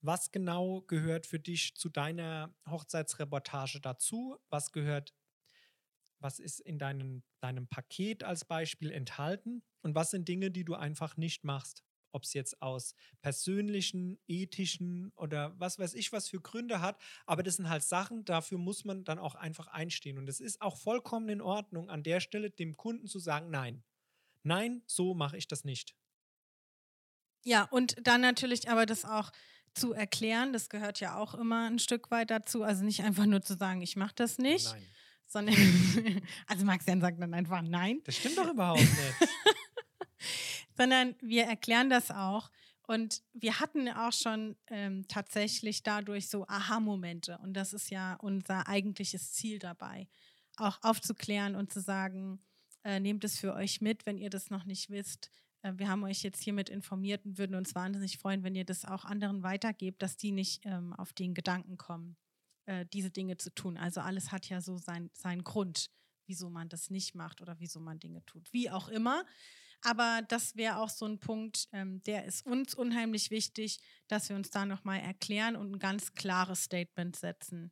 Was 0.00 0.30
genau 0.30 0.82
gehört 0.82 1.26
für 1.26 1.40
dich 1.40 1.74
zu 1.74 1.88
deiner 1.88 2.54
Hochzeitsreportage 2.70 3.80
dazu? 3.80 4.36
Was 4.50 4.70
gehört, 4.70 5.12
was 6.20 6.38
ist 6.38 6.60
in 6.60 6.78
deinem, 6.78 7.24
deinem 7.40 7.66
Paket 7.66 8.22
als 8.22 8.44
Beispiel 8.44 8.92
enthalten? 8.92 9.62
Und 9.82 9.94
was 9.94 10.10
sind 10.10 10.28
Dinge, 10.28 10.50
die 10.52 10.64
du 10.64 10.74
einfach 10.74 11.16
nicht 11.16 11.42
machst? 11.42 11.82
Ob 12.12 12.24
es 12.24 12.32
jetzt 12.32 12.60
aus 12.62 12.94
persönlichen, 13.20 14.18
ethischen 14.26 15.12
oder 15.16 15.54
was 15.58 15.78
weiß 15.78 15.94
ich, 15.94 16.12
was 16.12 16.28
für 16.28 16.40
Gründe 16.40 16.80
hat. 16.80 17.00
Aber 17.26 17.42
das 17.42 17.56
sind 17.56 17.68
halt 17.68 17.82
Sachen, 17.82 18.24
dafür 18.24 18.58
muss 18.58 18.84
man 18.84 19.04
dann 19.04 19.18
auch 19.18 19.34
einfach 19.34 19.68
einstehen. 19.68 20.18
Und 20.18 20.28
es 20.28 20.40
ist 20.40 20.60
auch 20.60 20.76
vollkommen 20.76 21.28
in 21.28 21.40
Ordnung, 21.40 21.90
an 21.90 22.02
der 22.02 22.20
Stelle 22.20 22.50
dem 22.50 22.76
Kunden 22.76 23.06
zu 23.06 23.18
sagen, 23.18 23.50
nein. 23.50 23.82
Nein, 24.42 24.82
so 24.86 25.14
mache 25.14 25.36
ich 25.36 25.48
das 25.48 25.64
nicht. 25.64 25.94
Ja, 27.44 27.64
und 27.64 27.96
dann 28.02 28.20
natürlich 28.20 28.68
aber 28.68 28.86
das 28.86 29.04
auch 29.04 29.30
zu 29.74 29.92
erklären, 29.92 30.52
das 30.52 30.68
gehört 30.68 31.00
ja 31.00 31.16
auch 31.16 31.34
immer 31.34 31.68
ein 31.68 31.78
Stück 31.78 32.10
weit 32.10 32.30
dazu. 32.30 32.62
Also 32.62 32.84
nicht 32.84 33.02
einfach 33.02 33.26
nur 33.26 33.42
zu 33.42 33.56
sagen, 33.56 33.80
ich 33.82 33.96
mache 33.96 34.14
das 34.16 34.38
nicht, 34.38 34.72
Nein. 34.72 34.86
sondern, 35.26 35.54
also 36.46 36.64
Maxen 36.64 37.00
sagt 37.00 37.20
dann 37.20 37.34
einfach 37.34 37.62
nein, 37.62 38.00
Das 38.04 38.16
stimmt 38.16 38.38
doch 38.38 38.50
überhaupt 38.50 38.80
nicht. 38.80 38.98
sondern 40.78 41.16
wir 41.20 41.44
erklären 41.44 41.90
das 41.90 42.10
auch. 42.10 42.50
Und 42.86 43.22
wir 43.34 43.60
hatten 43.60 43.88
auch 43.90 44.14
schon 44.14 44.56
ähm, 44.68 45.06
tatsächlich 45.08 45.82
dadurch 45.82 46.30
so 46.30 46.46
Aha-Momente. 46.46 47.38
Und 47.42 47.52
das 47.52 47.74
ist 47.74 47.90
ja 47.90 48.14
unser 48.14 48.66
eigentliches 48.66 49.32
Ziel 49.32 49.58
dabei, 49.58 50.08
auch 50.56 50.78
aufzuklären 50.82 51.54
und 51.54 51.70
zu 51.70 51.80
sagen, 51.80 52.40
äh, 52.84 52.98
nehmt 52.98 53.24
es 53.24 53.38
für 53.38 53.52
euch 53.52 53.82
mit, 53.82 54.06
wenn 54.06 54.16
ihr 54.16 54.30
das 54.30 54.48
noch 54.48 54.64
nicht 54.64 54.88
wisst. 54.88 55.30
Äh, 55.62 55.74
wir 55.76 55.88
haben 55.88 56.04
euch 56.04 56.22
jetzt 56.22 56.42
hiermit 56.42 56.70
informiert 56.70 57.26
und 57.26 57.36
würden 57.36 57.56
uns 57.56 57.74
wahnsinnig 57.74 58.16
freuen, 58.16 58.42
wenn 58.42 58.54
ihr 58.54 58.64
das 58.64 58.86
auch 58.86 59.04
anderen 59.04 59.42
weitergebt, 59.42 60.00
dass 60.00 60.16
die 60.16 60.32
nicht 60.32 60.64
ähm, 60.64 60.94
auf 60.94 61.12
den 61.12 61.34
Gedanken 61.34 61.76
kommen, 61.76 62.16
äh, 62.64 62.86
diese 62.86 63.10
Dinge 63.10 63.36
zu 63.36 63.54
tun. 63.54 63.76
Also 63.76 64.00
alles 64.00 64.32
hat 64.32 64.48
ja 64.48 64.62
so 64.62 64.78
sein, 64.78 65.10
seinen 65.12 65.44
Grund, 65.44 65.90
wieso 66.26 66.48
man 66.48 66.70
das 66.70 66.88
nicht 66.88 67.14
macht 67.14 67.42
oder 67.42 67.58
wieso 67.58 67.80
man 67.80 67.98
Dinge 67.98 68.24
tut. 68.24 68.50
Wie 68.52 68.70
auch 68.70 68.88
immer. 68.88 69.24
Aber 69.82 70.22
das 70.28 70.56
wäre 70.56 70.78
auch 70.78 70.88
so 70.88 71.06
ein 71.06 71.20
Punkt, 71.20 71.68
ähm, 71.72 72.02
der 72.02 72.24
ist 72.24 72.44
uns 72.44 72.74
unheimlich 72.74 73.30
wichtig, 73.30 73.78
dass 74.08 74.28
wir 74.28 74.36
uns 74.36 74.50
da 74.50 74.66
nochmal 74.66 75.00
erklären 75.00 75.56
und 75.56 75.72
ein 75.72 75.78
ganz 75.78 76.14
klares 76.14 76.64
Statement 76.64 77.16
setzen. 77.16 77.70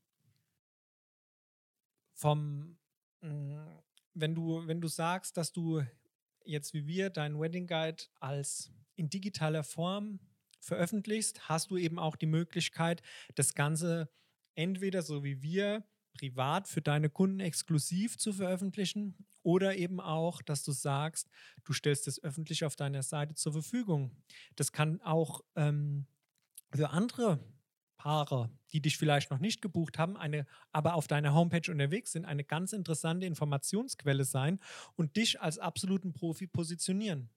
Vom, 2.15 2.79
mh, 3.23 3.83
wenn 4.15 4.35
du, 4.35 4.67
wenn 4.67 4.81
du 4.81 4.89
sagst, 4.89 5.37
dass 5.37 5.53
du 5.53 5.83
jetzt 6.45 6.75
wie 6.75 6.87
wir 6.87 7.11
deinen 7.11 7.41
Wedding 7.41 7.67
Guide 7.67 8.05
als 8.21 8.71
in 8.95 9.11
digitaler 9.11 9.65
Form 9.65 10.21
veröffentlichst, 10.61 11.49
hast 11.49 11.71
du 11.71 11.77
eben 11.77 11.99
auch 11.99 12.17
die 12.17 12.27
Möglichkeit, 12.27 13.03
das 13.35 13.55
Ganze 13.55 14.09
entweder 14.55 15.03
so 15.03 15.23
wie 15.25 15.43
wir 15.43 15.85
privat 16.15 16.69
für 16.69 16.81
deine 16.81 17.11
Kunden 17.11 17.41
exklusiv 17.41 18.17
zu 18.17 18.33
veröffentlichen 18.33 19.27
oder 19.47 19.77
eben 19.77 20.01
auch, 20.01 20.43
dass 20.43 20.65
du 20.65 20.73
sagst, 20.73 21.31
du 21.63 21.73
stellst 21.73 22.09
es 22.09 22.21
öffentlich 22.21 22.65
auf 22.65 22.75
deiner 22.75 23.05
Seite 23.05 23.37
zur 23.37 23.53
Verfügung. 23.53 24.11
Das 24.57 24.73
kann 24.73 25.01
auch 25.03 25.41
ähm, 25.55 26.07
für 26.73 26.91
andere 26.91 27.39
Paare, 27.97 28.51
die 28.73 28.81
dich 28.83 28.99
vielleicht 28.99 29.31
noch 29.31 29.39
nicht 29.39 29.63
gebucht 29.63 29.99
haben, 29.99 30.17
eine, 30.17 30.47
aber 30.73 30.95
auf 30.95 31.07
deiner 31.07 31.33
Homepage 31.33 31.71
unterwegs 31.71 32.11
sind, 32.11 32.25
eine 32.25 32.43
ganz 32.43 32.73
interessante 32.73 33.25
Informationsquelle 33.25 34.25
sein 34.25 34.59
und 34.97 35.17
dich 35.17 35.41
als 35.41 35.61
absoluten 35.61 36.13
Profi 36.13 36.49
positionieren. 36.49 37.31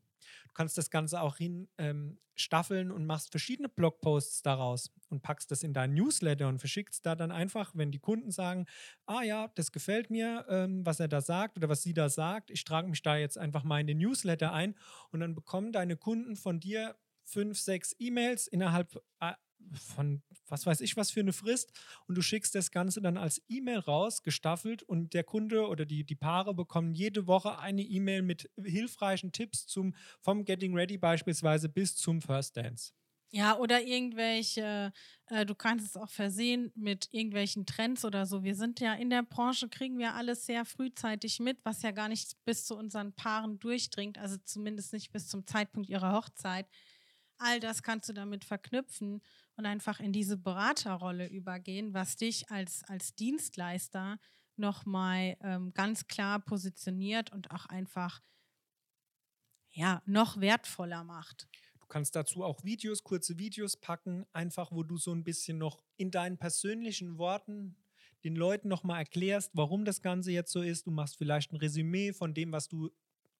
Du 0.47 0.53
kannst 0.53 0.77
das 0.77 0.89
Ganze 0.89 1.21
auch 1.21 1.37
hin 1.37 1.67
ähm, 1.77 2.19
staffeln 2.35 2.91
und 2.91 3.05
machst 3.05 3.31
verschiedene 3.31 3.69
Blogposts 3.69 4.41
daraus 4.41 4.91
und 5.09 5.21
packst 5.21 5.51
das 5.51 5.63
in 5.63 5.73
deinen 5.73 5.93
Newsletter 5.93 6.47
und 6.47 6.59
verschickst 6.59 7.05
da 7.05 7.15
dann 7.15 7.31
einfach, 7.31 7.71
wenn 7.75 7.91
die 7.91 7.99
Kunden 7.99 8.31
sagen, 8.31 8.65
ah 9.05 9.21
ja, 9.21 9.49
das 9.55 9.71
gefällt 9.71 10.09
mir, 10.09 10.45
ähm, 10.49 10.85
was 10.85 10.99
er 10.99 11.07
da 11.07 11.21
sagt 11.21 11.57
oder 11.57 11.69
was 11.69 11.83
sie 11.83 11.93
da 11.93 12.09
sagt, 12.09 12.49
ich 12.51 12.63
trage 12.63 12.87
mich 12.87 13.01
da 13.01 13.17
jetzt 13.17 13.37
einfach 13.37 13.63
mal 13.63 13.81
in 13.81 13.87
den 13.87 13.97
Newsletter 13.97 14.53
ein 14.53 14.75
und 15.11 15.19
dann 15.19 15.35
bekommen 15.35 15.71
deine 15.71 15.97
Kunden 15.97 16.35
von 16.35 16.59
dir 16.59 16.95
fünf, 17.25 17.59
sechs 17.59 17.95
E-Mails 17.99 18.47
innerhalb 18.47 18.95
äh, 19.19 19.33
von 19.73 20.21
was 20.47 20.65
weiß 20.65 20.81
ich 20.81 20.97
was 20.97 21.11
für 21.11 21.19
eine 21.19 21.33
Frist 21.33 21.71
und 22.07 22.15
du 22.15 22.21
schickst 22.21 22.55
das 22.55 22.71
Ganze 22.71 23.01
dann 23.01 23.17
als 23.17 23.41
E-Mail 23.49 23.79
raus, 23.79 24.23
gestaffelt 24.23 24.83
und 24.83 25.13
der 25.13 25.23
Kunde 25.23 25.67
oder 25.67 25.85
die, 25.85 26.03
die 26.03 26.15
Paare 26.15 26.53
bekommen 26.53 26.93
jede 26.93 27.27
Woche 27.27 27.59
eine 27.59 27.83
E-Mail 27.83 28.21
mit 28.21 28.49
hilfreichen 28.57 29.31
Tipps 29.31 29.67
zum, 29.67 29.95
vom 30.21 30.45
Getting 30.45 30.73
Ready 30.73 30.97
beispielsweise 30.97 31.69
bis 31.69 31.95
zum 31.95 32.21
First 32.21 32.57
Dance. 32.57 32.93
Ja, 33.31 33.57
oder 33.57 33.83
irgendwelche, 33.83 34.91
äh, 35.27 35.45
du 35.45 35.53
kannst 35.53 35.85
es 35.85 35.95
auch 35.95 36.09
versehen 36.09 36.71
mit 36.73 37.09
irgendwelchen 37.11 37.67
Trends 37.67 38.03
oder 38.03 38.25
so. 38.25 38.43
Wir 38.43 38.55
sind 38.55 38.79
ja 38.79 38.95
in 38.95 39.11
der 39.11 39.21
Branche, 39.21 39.69
kriegen 39.69 39.99
wir 39.99 40.15
alles 40.15 40.47
sehr 40.47 40.65
frühzeitig 40.65 41.39
mit, 41.39 41.59
was 41.63 41.83
ja 41.83 41.91
gar 41.91 42.09
nicht 42.09 42.43
bis 42.45 42.65
zu 42.65 42.75
unseren 42.75 43.13
Paaren 43.13 43.59
durchdringt, 43.59 44.17
also 44.17 44.37
zumindest 44.45 44.93
nicht 44.93 45.11
bis 45.11 45.27
zum 45.27 45.45
Zeitpunkt 45.45 45.89
ihrer 45.89 46.13
Hochzeit. 46.13 46.65
All 47.37 47.59
das 47.59 47.83
kannst 47.83 48.09
du 48.09 48.13
damit 48.13 48.45
verknüpfen 48.45 49.21
und 49.59 49.65
einfach 49.65 49.99
in 49.99 50.13
diese 50.13 50.37
Beraterrolle 50.37 51.27
übergehen, 51.27 51.93
was 51.93 52.15
dich 52.15 52.49
als, 52.49 52.81
als 52.85 53.13
Dienstleister 53.15 54.17
nochmal 54.55 55.35
ähm, 55.41 55.73
ganz 55.73 56.07
klar 56.07 56.39
positioniert 56.39 57.33
und 57.33 57.51
auch 57.51 57.65
einfach 57.65 58.21
ja, 59.71 60.01
noch 60.05 60.39
wertvoller 60.39 61.03
macht. 61.03 61.49
Du 61.81 61.87
kannst 61.87 62.15
dazu 62.15 62.45
auch 62.45 62.63
Videos, 62.63 63.03
kurze 63.03 63.37
Videos 63.37 63.75
packen, 63.75 64.25
einfach 64.31 64.71
wo 64.71 64.83
du 64.83 64.95
so 64.95 65.13
ein 65.13 65.25
bisschen 65.25 65.57
noch 65.57 65.83
in 65.97 66.09
deinen 66.09 66.37
persönlichen 66.37 67.17
Worten 67.17 67.75
den 68.23 68.37
Leuten 68.37 68.69
nochmal 68.69 68.99
erklärst, 68.99 69.51
warum 69.55 69.83
das 69.83 70.01
Ganze 70.01 70.31
jetzt 70.31 70.53
so 70.53 70.61
ist. 70.61 70.87
Du 70.87 70.91
machst 70.91 71.17
vielleicht 71.17 71.51
ein 71.51 71.57
Resümee 71.57 72.13
von 72.13 72.33
dem, 72.33 72.53
was 72.53 72.69
du 72.69 72.91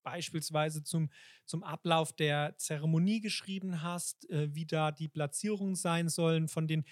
beispielsweise 0.10 0.84
zum, 0.84 1.10
zum 1.46 1.64
Ablauf 1.64 2.14
der 2.14 2.58
Zeremonie 2.58 3.22
geschrieben 3.22 3.84
hast, 3.84 4.30
äh, 4.30 4.54
wie 4.54 4.66
da 4.66 4.92
die 4.92 5.08
Platzierungen 5.08 5.76
sein 5.76 6.10
sollen 6.10 6.48
von 6.48 6.68
den 6.68 6.84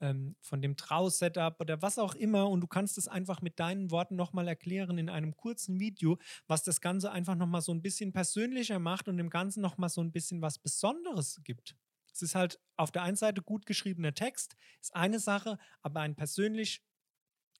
ähm, 0.00 0.34
von 0.40 0.60
dem 0.60 0.76
Trau-Setup 0.76 1.60
oder 1.60 1.80
was 1.80 1.98
auch 2.00 2.16
immer 2.16 2.48
und 2.50 2.60
du 2.60 2.66
kannst 2.66 2.98
es 2.98 3.06
einfach 3.06 3.40
mit 3.42 3.60
deinen 3.60 3.92
Worten 3.92 4.16
nochmal 4.16 4.48
erklären 4.48 4.98
in 4.98 5.08
einem 5.08 5.36
kurzen 5.36 5.78
Video, 5.78 6.18
was 6.48 6.64
das 6.64 6.80
Ganze 6.80 7.12
einfach 7.12 7.36
nochmal 7.36 7.62
so 7.62 7.72
ein 7.72 7.80
bisschen 7.80 8.12
persönlicher 8.12 8.80
macht 8.80 9.06
und 9.08 9.18
dem 9.18 9.30
Ganzen 9.30 9.60
nochmal 9.60 9.88
so 9.88 10.00
ein 10.00 10.10
bisschen 10.10 10.42
was 10.42 10.58
Besonderes 10.58 11.40
gibt. 11.44 11.76
Es 12.12 12.22
ist 12.22 12.34
halt 12.34 12.60
auf 12.76 12.90
der 12.90 13.02
einen 13.02 13.16
Seite 13.16 13.40
gut 13.40 13.66
geschriebener 13.66 14.14
Text, 14.14 14.56
ist 14.80 14.94
eine 14.96 15.20
Sache, 15.20 15.58
aber 15.80 16.00
ein 16.00 16.16
persönlich 16.16 16.82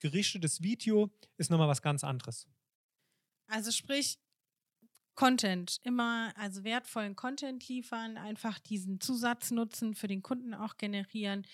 gerichtetes 0.00 0.61
Video 0.61 1.11
ist 1.37 1.50
nochmal 1.50 1.68
was 1.68 1.83
ganz 1.83 2.03
anderes. 2.05 2.48
Also 3.46 3.70
sprich, 3.70 4.18
Content, 5.14 5.79
immer 5.83 6.33
also 6.37 6.64
wertvollen 6.64 7.14
Content 7.14 7.68
liefern, 7.68 8.16
einfach 8.16 8.59
diesen 8.59 9.00
Zusatznutzen 9.00 9.94
für 9.94 10.09
den 10.09 10.22
Kunden 10.22 10.55
auch 10.55 10.77
generieren, 10.77 11.46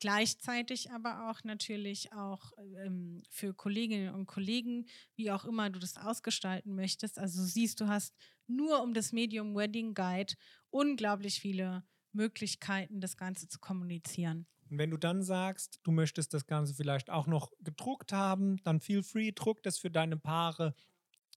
gleichzeitig 0.00 0.90
aber 0.90 1.30
auch 1.30 1.42
natürlich 1.44 2.12
auch 2.12 2.52
ähm, 2.84 3.22
für 3.30 3.54
Kolleginnen 3.54 4.14
und 4.14 4.26
Kollegen, 4.26 4.86
wie 5.14 5.30
auch 5.30 5.44
immer 5.44 5.70
du 5.70 5.78
das 5.78 5.96
ausgestalten 5.96 6.74
möchtest. 6.74 7.18
Also 7.18 7.42
siehst, 7.42 7.80
du 7.80 7.88
hast 7.88 8.14
nur 8.46 8.82
um 8.82 8.92
das 8.92 9.12
Medium 9.12 9.54
Wedding 9.54 9.94
Guide 9.94 10.34
unglaublich 10.70 11.40
viele 11.40 11.84
Möglichkeiten, 12.12 13.00
das 13.00 13.16
Ganze 13.16 13.48
zu 13.48 13.58
kommunizieren. 13.58 14.46
Und 14.70 14.78
wenn 14.78 14.90
du 14.90 14.96
dann 14.96 15.22
sagst, 15.22 15.80
du 15.84 15.92
möchtest 15.92 16.34
das 16.34 16.46
Ganze 16.46 16.74
vielleicht 16.74 17.08
auch 17.10 17.26
noch 17.26 17.52
gedruckt 17.60 18.12
haben, 18.12 18.56
dann 18.64 18.80
feel 18.80 19.02
free, 19.02 19.32
druck 19.32 19.62
das 19.62 19.78
für 19.78 19.90
deine 19.90 20.16
Paare 20.16 20.74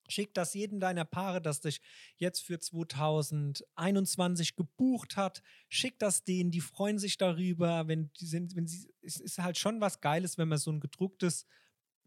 Schick 0.10 0.34
das 0.34 0.54
jedem 0.54 0.80
deiner 0.80 1.06
Paare, 1.06 1.41
das 1.41 1.62
dich 1.62 1.82
jetzt 2.17 2.41
für 2.41 2.60
2021 2.60 4.56
gebucht 4.56 5.17
hat. 5.17 5.41
Schick 5.69 6.00
das 6.00 6.24
denen, 6.24 6.52
die 6.52 6.62
freuen 6.62 7.00
sich 7.00 7.17
darüber. 7.17 7.88
Wenn 7.88 8.12
die 8.19 8.26
sind, 8.26 8.56
wenn 8.56 8.67
sie, 8.67 8.91
es 9.02 9.19
ist 9.19 9.39
halt 9.39 9.58
schon 9.58 9.82
was 9.82 10.02
Geiles, 10.02 10.38
wenn 10.38 10.48
man 10.48 10.58
so 10.58 10.72
ein 10.72 10.80
gedrucktes, 10.80 11.45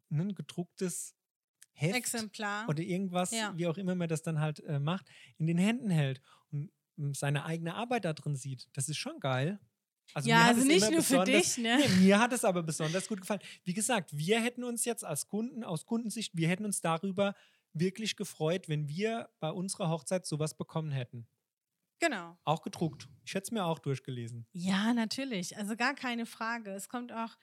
ne, 0.08 0.22
ein 0.22 0.34
gedrucktes 0.34 1.14
Heft 1.74 1.96
Exemplar 1.96 2.68
oder 2.68 2.82
irgendwas, 2.82 3.30
ja. 3.30 3.52
wie 3.56 3.66
auch 3.66 3.78
immer 3.78 3.94
man 3.94 4.08
das 4.08 4.22
dann 4.22 4.40
halt 4.40 4.60
äh, 4.60 4.78
macht, 4.78 5.06
in 5.38 5.46
den 5.46 5.58
Händen 5.58 5.90
hält 5.90 6.20
und 6.50 6.70
ähm, 6.98 7.14
seine 7.14 7.44
eigene 7.44 7.74
Arbeit 7.74 8.04
da 8.04 8.12
drin 8.12 8.36
sieht. 8.36 8.68
Das 8.74 8.88
ist 8.88 8.98
schon 8.98 9.20
geil. 9.20 9.58
Also 10.14 10.28
ja, 10.28 10.46
also 10.46 10.64
nicht 10.64 10.90
nur 10.90 11.02
für 11.02 11.24
dich, 11.24 11.58
ne? 11.58 11.78
Nee, 11.98 12.06
mir 12.06 12.18
hat 12.18 12.32
es 12.32 12.44
aber 12.44 12.62
besonders 12.62 13.08
gut 13.08 13.20
gefallen. 13.20 13.40
Wie 13.64 13.72
gesagt, 13.72 14.16
wir 14.16 14.40
hätten 14.40 14.64
uns 14.64 14.84
jetzt 14.84 15.04
als 15.04 15.26
Kunden, 15.26 15.64
aus 15.64 15.86
Kundensicht, 15.86 16.36
wir 16.36 16.48
hätten 16.48 16.64
uns 16.64 16.80
darüber 16.80 17.34
wirklich 17.74 18.16
gefreut, 18.16 18.68
wenn 18.68 18.88
wir 18.88 19.28
bei 19.40 19.50
unserer 19.50 19.88
Hochzeit 19.88 20.26
sowas 20.26 20.56
bekommen 20.56 20.90
hätten. 20.90 21.26
Genau. 22.02 22.36
Auch 22.44 22.62
gedruckt. 22.62 23.08
Ich 23.24 23.34
hätte 23.34 23.44
es 23.44 23.50
mir 23.52 23.64
auch 23.64 23.78
durchgelesen. 23.78 24.44
Ja, 24.52 24.92
natürlich. 24.92 25.56
Also 25.56 25.76
gar 25.76 25.94
keine 25.94 26.26
Frage. 26.26 26.72
Es 26.72 26.88
kommt 26.88 27.12
auch, 27.12 27.36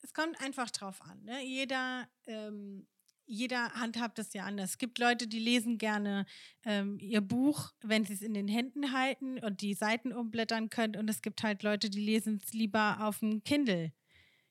es 0.00 0.14
kommt 0.14 0.40
einfach 0.40 0.70
drauf 0.70 1.02
an. 1.02 1.24
Ne? 1.24 1.44
Jeder, 1.44 2.08
ähm, 2.26 2.86
jeder 3.26 3.72
handhabt 3.74 4.20
es 4.20 4.32
ja 4.32 4.44
anders. 4.44 4.70
Es 4.70 4.78
gibt 4.78 5.00
Leute, 5.00 5.26
die 5.26 5.40
lesen 5.40 5.78
gerne 5.78 6.24
ähm, 6.64 6.98
ihr 7.00 7.20
Buch, 7.20 7.72
wenn 7.82 8.04
sie 8.04 8.12
es 8.12 8.22
in 8.22 8.32
den 8.32 8.46
Händen 8.46 8.92
halten 8.92 9.40
und 9.40 9.60
die 9.60 9.74
Seiten 9.74 10.12
umblättern 10.12 10.70
können. 10.70 10.94
Und 10.94 11.10
es 11.10 11.20
gibt 11.20 11.42
halt 11.42 11.64
Leute, 11.64 11.90
die 11.90 12.00
lesen 12.00 12.40
es 12.44 12.52
lieber 12.52 12.98
auf 13.00 13.18
dem 13.18 13.42
Kindle. 13.42 13.92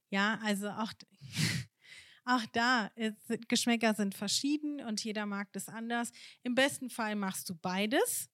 Ja, 0.09 0.37
also 0.43 0.69
auch 0.69 0.91
auch 2.25 2.45
da, 2.53 2.91
Geschmäcker 3.47 3.93
sind 3.93 4.15
verschieden 4.15 4.81
und 4.81 5.03
jeder 5.03 5.25
mag 5.25 5.51
das 5.53 5.69
anders. 5.69 6.11
Im 6.43 6.55
besten 6.55 6.89
Fall 6.89 7.15
machst 7.15 7.49
du 7.49 7.55
beides. 7.55 8.29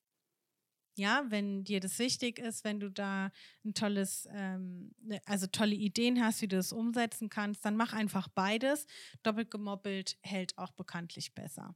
Ja, 0.96 1.26
wenn 1.30 1.64
dir 1.64 1.80
das 1.80 2.00
wichtig 2.00 2.40
ist, 2.40 2.64
wenn 2.64 2.80
du 2.80 2.90
da 2.90 3.32
ein 3.64 3.74
tolles, 3.74 4.28
ähm, 4.32 4.94
ne, 5.02 5.22
also 5.26 5.48
tolle 5.48 5.76
Ideen 5.76 6.24
hast, 6.24 6.42
wie 6.42 6.48
du 6.48 6.58
das 6.58 6.74
umsetzen 6.74 7.30
kannst, 7.30 7.64
dann 7.66 7.76
mach 7.78 7.94
einfach 7.94 8.28
beides. 8.28 8.86
Doppelt 9.24 9.52
gemoppelt 9.52 10.18
hält 10.22 10.58
auch 10.58 10.72
bekanntlich 10.72 11.34
besser. 11.34 11.76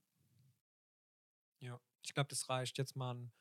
Ja, 1.60 1.80
ich 2.04 2.14
glaube, 2.14 2.30
das 2.30 2.50
reicht 2.50 2.78
jetzt 2.78 2.96
mal 2.96 3.12
an, 3.12 3.32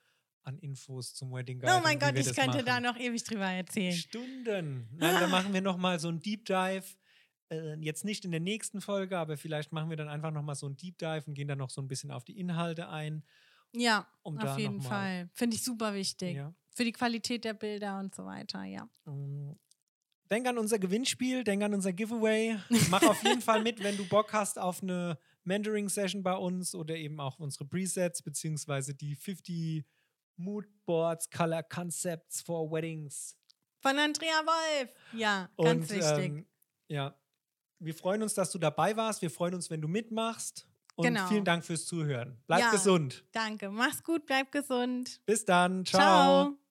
an 0.42 0.58
Infos 0.58 1.14
zum 1.14 1.32
Wedding 1.32 1.58
Guide. 1.58 1.74
Oh 1.76 1.80
mein 1.82 1.98
Gott, 1.98 2.16
ich 2.16 2.26
könnte 2.34 2.58
machen. 2.58 2.66
da 2.66 2.80
noch 2.80 2.96
ewig 2.96 3.24
drüber 3.24 3.46
erzählen. 3.46 3.92
Stunden. 3.92 4.88
Nein, 4.92 5.20
da 5.20 5.26
machen 5.26 5.52
wir 5.52 5.60
noch 5.60 5.76
mal 5.76 5.98
so 5.98 6.08
ein 6.08 6.20
Deep 6.20 6.44
Dive 6.44 6.87
äh, 7.54 7.76
jetzt 7.80 8.04
nicht 8.04 8.24
in 8.24 8.30
der 8.30 8.40
nächsten 8.40 8.80
Folge, 8.80 9.18
aber 9.18 9.36
vielleicht 9.36 9.72
machen 9.72 9.90
wir 9.90 9.96
dann 9.96 10.08
einfach 10.08 10.30
nochmal 10.30 10.54
so 10.54 10.66
ein 10.66 10.76
Deep 10.76 10.98
Dive 10.98 11.24
und 11.26 11.34
gehen 11.34 11.48
dann 11.48 11.58
noch 11.58 11.70
so 11.70 11.80
ein 11.80 11.88
bisschen 11.88 12.10
auf 12.10 12.24
die 12.24 12.38
Inhalte 12.38 12.88
ein. 12.88 13.24
Ja, 13.72 14.06
um 14.22 14.38
auf 14.38 14.58
jeden 14.58 14.80
Fall. 14.80 15.28
Finde 15.32 15.56
ich 15.56 15.64
super 15.64 15.94
wichtig. 15.94 16.36
Ja. 16.36 16.54
Für 16.74 16.84
die 16.84 16.92
Qualität 16.92 17.44
der 17.44 17.54
Bilder 17.54 17.98
und 17.98 18.14
so 18.14 18.24
weiter, 18.24 18.64
ja. 18.64 18.88
Mm. 19.04 19.56
Denk 20.30 20.46
an 20.48 20.58
unser 20.58 20.78
Gewinnspiel, 20.78 21.44
denk 21.44 21.62
an 21.62 21.74
unser 21.74 21.92
Giveaway. 21.92 22.56
Mach 22.90 23.02
auf 23.02 23.22
jeden 23.22 23.42
Fall 23.42 23.62
mit, 23.62 23.82
wenn 23.82 23.96
du 23.96 24.06
Bock 24.08 24.32
hast 24.32 24.58
auf 24.58 24.82
eine 24.82 25.18
Mentoring-Session 25.44 26.22
bei 26.22 26.34
uns 26.34 26.74
oder 26.74 26.96
eben 26.96 27.20
auch 27.20 27.38
unsere 27.38 27.66
Presets, 27.66 28.22
beziehungsweise 28.22 28.94
die 28.94 29.14
50 29.14 29.84
Moodboards, 30.36 31.30
Color 31.30 31.62
Concepts 31.64 32.40
for 32.40 32.70
Weddings. 32.70 33.36
Von 33.80 33.98
Andrea 33.98 34.40
Wolf. 34.46 34.90
Ja, 35.12 35.50
ganz 35.58 35.90
und, 35.90 35.96
wichtig. 35.96 36.24
Ähm, 36.24 36.46
ja, 36.88 37.14
wir 37.84 37.94
freuen 37.94 38.22
uns, 38.22 38.34
dass 38.34 38.50
du 38.50 38.58
dabei 38.58 38.96
warst. 38.96 39.22
Wir 39.22 39.30
freuen 39.30 39.54
uns, 39.54 39.70
wenn 39.70 39.80
du 39.80 39.88
mitmachst. 39.88 40.66
Und 40.96 41.06
genau. 41.06 41.26
vielen 41.26 41.44
Dank 41.44 41.64
fürs 41.64 41.86
Zuhören. 41.86 42.38
Bleib 42.46 42.60
ja, 42.60 42.70
gesund. 42.70 43.24
Danke. 43.32 43.70
Mach's 43.70 44.02
gut, 44.02 44.26
bleib 44.26 44.52
gesund. 44.52 45.20
Bis 45.26 45.44
dann. 45.44 45.84
Ciao. 45.84 46.00
Ciao. 46.00 46.63